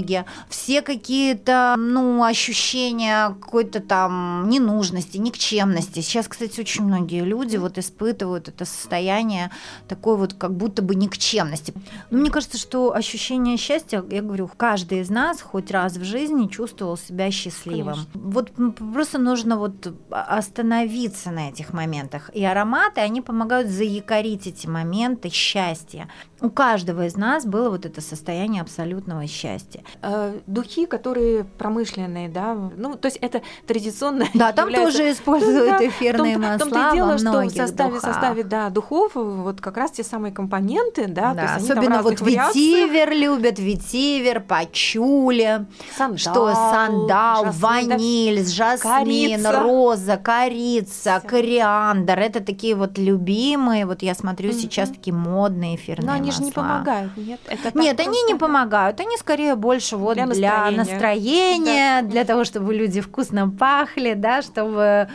все 0.49 0.81
какие-то, 0.81 1.75
ну, 1.77 2.23
ощущения 2.23 3.35
какой-то 3.41 3.79
там 3.79 4.47
ненужности, 4.49 5.17
никчемности. 5.17 5.99
Сейчас, 6.01 6.27
кстати, 6.27 6.59
очень 6.59 6.83
многие 6.83 7.23
люди 7.23 7.57
вот 7.57 7.77
испытывают 7.77 8.47
это 8.47 8.65
состояние 8.65 9.51
такой 9.87 10.17
вот 10.17 10.33
как 10.33 10.55
будто 10.55 10.81
бы 10.81 10.95
никчемности. 10.95 11.73
Но 12.09 12.19
мне 12.19 12.29
кажется, 12.29 12.57
что 12.57 12.93
ощущение 12.93 13.57
счастья, 13.57 14.03
я 14.09 14.21
говорю, 14.21 14.49
каждый 14.55 15.01
из 15.01 15.09
нас 15.09 15.41
хоть 15.41 15.71
раз 15.71 15.97
в 15.97 16.03
жизни 16.03 16.47
чувствовал 16.47 16.97
себя 16.97 17.31
счастливым. 17.31 17.93
Конечно. 17.93 18.11
Вот 18.13 18.51
просто 18.93 19.17
нужно 19.17 19.57
вот 19.57 19.93
остановиться 20.09 21.31
на 21.31 21.49
этих 21.49 21.73
моментах. 21.73 22.29
И 22.33 22.43
ароматы, 22.43 23.01
они 23.01 23.21
помогают 23.21 23.69
заякорить 23.69 24.47
эти 24.47 24.67
моменты 24.67 25.29
счастья. 25.29 26.09
У 26.39 26.49
каждого 26.49 27.05
из 27.05 27.15
нас 27.15 27.45
было 27.45 27.69
вот 27.69 27.85
это 27.85 28.01
состояние 28.01 28.61
абсолютного 28.61 29.27
счастья. 29.27 29.80
Духи. 29.81 29.97
Э, 30.01 30.39
духи, 30.47 30.85
которые 30.85 31.43
промышленные, 31.57 32.29
да, 32.29 32.55
ну, 32.77 32.95
то 32.95 33.07
есть 33.07 33.17
это 33.21 33.41
традиционно 33.67 34.25
Да, 34.33 34.51
там 34.51 34.69
является... 34.69 34.97
тоже 34.97 35.11
используют 35.11 35.77
да, 35.79 35.87
эфирные 35.87 36.33
том, 36.33 36.41
масла 36.43 36.59
том 36.59 36.69
-то 36.69 36.89
и 36.91 36.95
дело, 36.95 37.11
во 37.11 37.17
что 37.17 37.31
в 37.41 37.49
составе, 37.51 37.93
духах. 37.95 38.13
составе 38.13 38.43
да, 38.43 38.69
духов 38.69 39.11
вот 39.15 39.61
как 39.61 39.77
раз 39.77 39.91
те 39.91 40.03
самые 40.03 40.31
компоненты, 40.31 41.07
да, 41.07 41.33
Да, 41.33 41.41
то 41.47 41.53
есть 41.59 41.69
особенно 41.69 42.01
вот 42.01 42.21
ветивер 42.21 43.11
любят, 43.13 43.59
ветивер, 43.59 44.41
пачули, 44.41 45.65
Сандал, 45.97 46.17
что 46.17 46.53
сандал, 46.53 47.45
жасмин, 47.45 47.61
ваниль, 47.61 48.45
жасмин, 48.45 49.43
корица. 49.43 49.61
роза, 49.61 50.17
корица, 50.17 51.19
Всё. 51.19 51.27
кориандр. 51.29 52.19
Это 52.19 52.39
такие 52.43 52.75
вот 52.75 52.97
любимые, 52.97 53.85
вот 53.85 54.01
я 54.03 54.13
смотрю 54.15 54.49
Мгм. 54.49 54.59
сейчас 54.59 54.89
такие 54.89 55.13
модные 55.13 55.75
эфирные 55.75 56.07
Но 56.07 56.13
они 56.13 56.31
же 56.31 56.39
не 56.39 56.45
масла. 56.47 56.61
помогают, 56.63 57.17
нет? 57.17 57.39
Это 57.47 57.77
Нет, 57.79 57.99
они 57.99 58.09
не 58.23 58.35
просто- 58.35 58.37
помогают, 58.45 58.99
они 58.99 59.17
скорее 59.17 59.55
больше 59.55 59.70
вот 59.97 60.15
Для 60.15 60.25
для, 60.25 60.71
настроения. 60.71 60.77
настроения, 60.77 62.01
для 62.03 62.23
того, 62.23 62.43
чтобы 62.43 62.73
люди 62.73 63.01
вкусно 63.01 63.49
пахли, 63.49 64.13
да, 64.13 64.41
чтобы, 64.41 65.07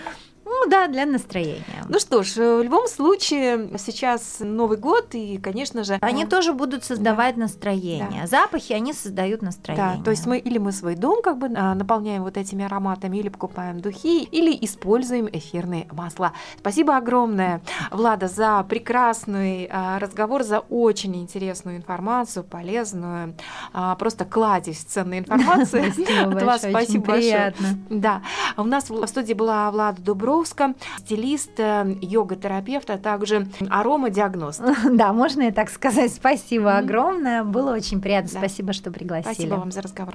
ну 0.66 0.70
да, 0.70 0.88
для 0.88 1.06
настроения. 1.06 1.84
Ну 1.88 2.00
что 2.00 2.24
ж, 2.24 2.38
э, 2.38 2.56
в 2.58 2.62
любом 2.64 2.88
случае, 2.88 3.70
сейчас 3.78 4.38
Новый 4.40 4.78
год, 4.78 5.14
и, 5.14 5.38
конечно 5.38 5.84
же... 5.84 5.98
Они 6.00 6.24
э, 6.24 6.26
тоже 6.26 6.52
будут 6.52 6.82
создавать 6.82 7.36
настроение. 7.36 8.26
Запахи, 8.26 8.72
они 8.72 8.92
создают 8.92 9.42
настроение. 9.42 9.98
Да, 9.98 10.02
то 10.02 10.10
есть 10.10 10.26
мы 10.26 10.38
или 10.38 10.58
мы 10.58 10.72
свой 10.72 10.96
дом 10.96 11.22
как 11.22 11.38
бы 11.38 11.48
а, 11.54 11.74
наполняем 11.74 12.24
вот 12.24 12.36
этими 12.36 12.64
ароматами, 12.64 13.16
или 13.18 13.28
покупаем 13.28 13.80
духи, 13.80 14.24
или 14.24 14.58
используем 14.60 15.28
эфирные 15.32 15.86
масла. 15.92 16.32
Спасибо 16.58 16.96
огромное, 16.96 17.62
Влада, 17.92 18.26
за 18.26 18.66
прекрасный 18.68 19.68
а, 19.70 20.00
разговор, 20.00 20.42
за 20.42 20.58
очень 20.58 21.14
интересную 21.14 21.76
информацию, 21.76 22.42
полезную, 22.42 23.36
а, 23.72 23.94
просто 23.94 24.24
кладезь 24.24 24.80
ценной 24.80 25.20
информации. 25.20 25.90
Спасибо 25.94 26.32
От 26.36 26.42
вас 26.42 26.60
спасибо 26.62 27.04
большое. 27.06 27.52
приятно. 27.52 27.78
Да, 27.88 28.22
у 28.56 28.64
нас 28.64 28.90
в 28.90 29.06
студии 29.06 29.34
была 29.34 29.70
Влада 29.70 30.02
Дубровска, 30.57 30.74
стилист, 30.98 31.59
э, 31.59 31.96
йога-терапевт, 32.00 32.90
а 32.90 32.98
также 32.98 33.46
аромадиагност. 33.70 34.62
Да, 34.96 35.12
можно 35.12 35.42
и 35.42 35.50
так 35.50 35.70
сказать. 35.70 36.12
Спасибо 36.12 36.78
огромное. 36.78 37.44
Было 37.44 37.74
очень 37.74 38.00
приятно. 38.00 38.30
Да. 38.32 38.38
Спасибо, 38.38 38.72
что 38.72 38.90
пригласили. 38.90 39.34
Спасибо 39.34 39.54
вам 39.57 39.70
за 39.70 39.82
разговор. 39.82 40.14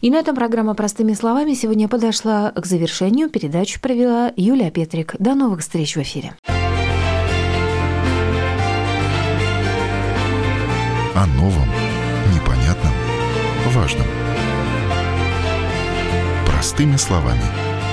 И 0.00 0.10
на 0.10 0.16
этом 0.16 0.36
программа 0.36 0.74
«Простыми 0.74 1.14
словами» 1.14 1.54
сегодня 1.54 1.88
подошла 1.88 2.50
к 2.50 2.66
завершению. 2.66 3.30
Передачу 3.30 3.80
провела 3.80 4.32
Юлия 4.36 4.70
Петрик. 4.70 5.14
До 5.18 5.34
новых 5.34 5.60
встреч 5.60 5.96
в 5.96 6.02
эфире. 6.02 6.34
О 11.14 11.26
новом, 11.26 11.68
непонятном, 12.34 12.92
важном. 13.72 14.06
Простыми 16.46 16.96
словами. 16.96 17.65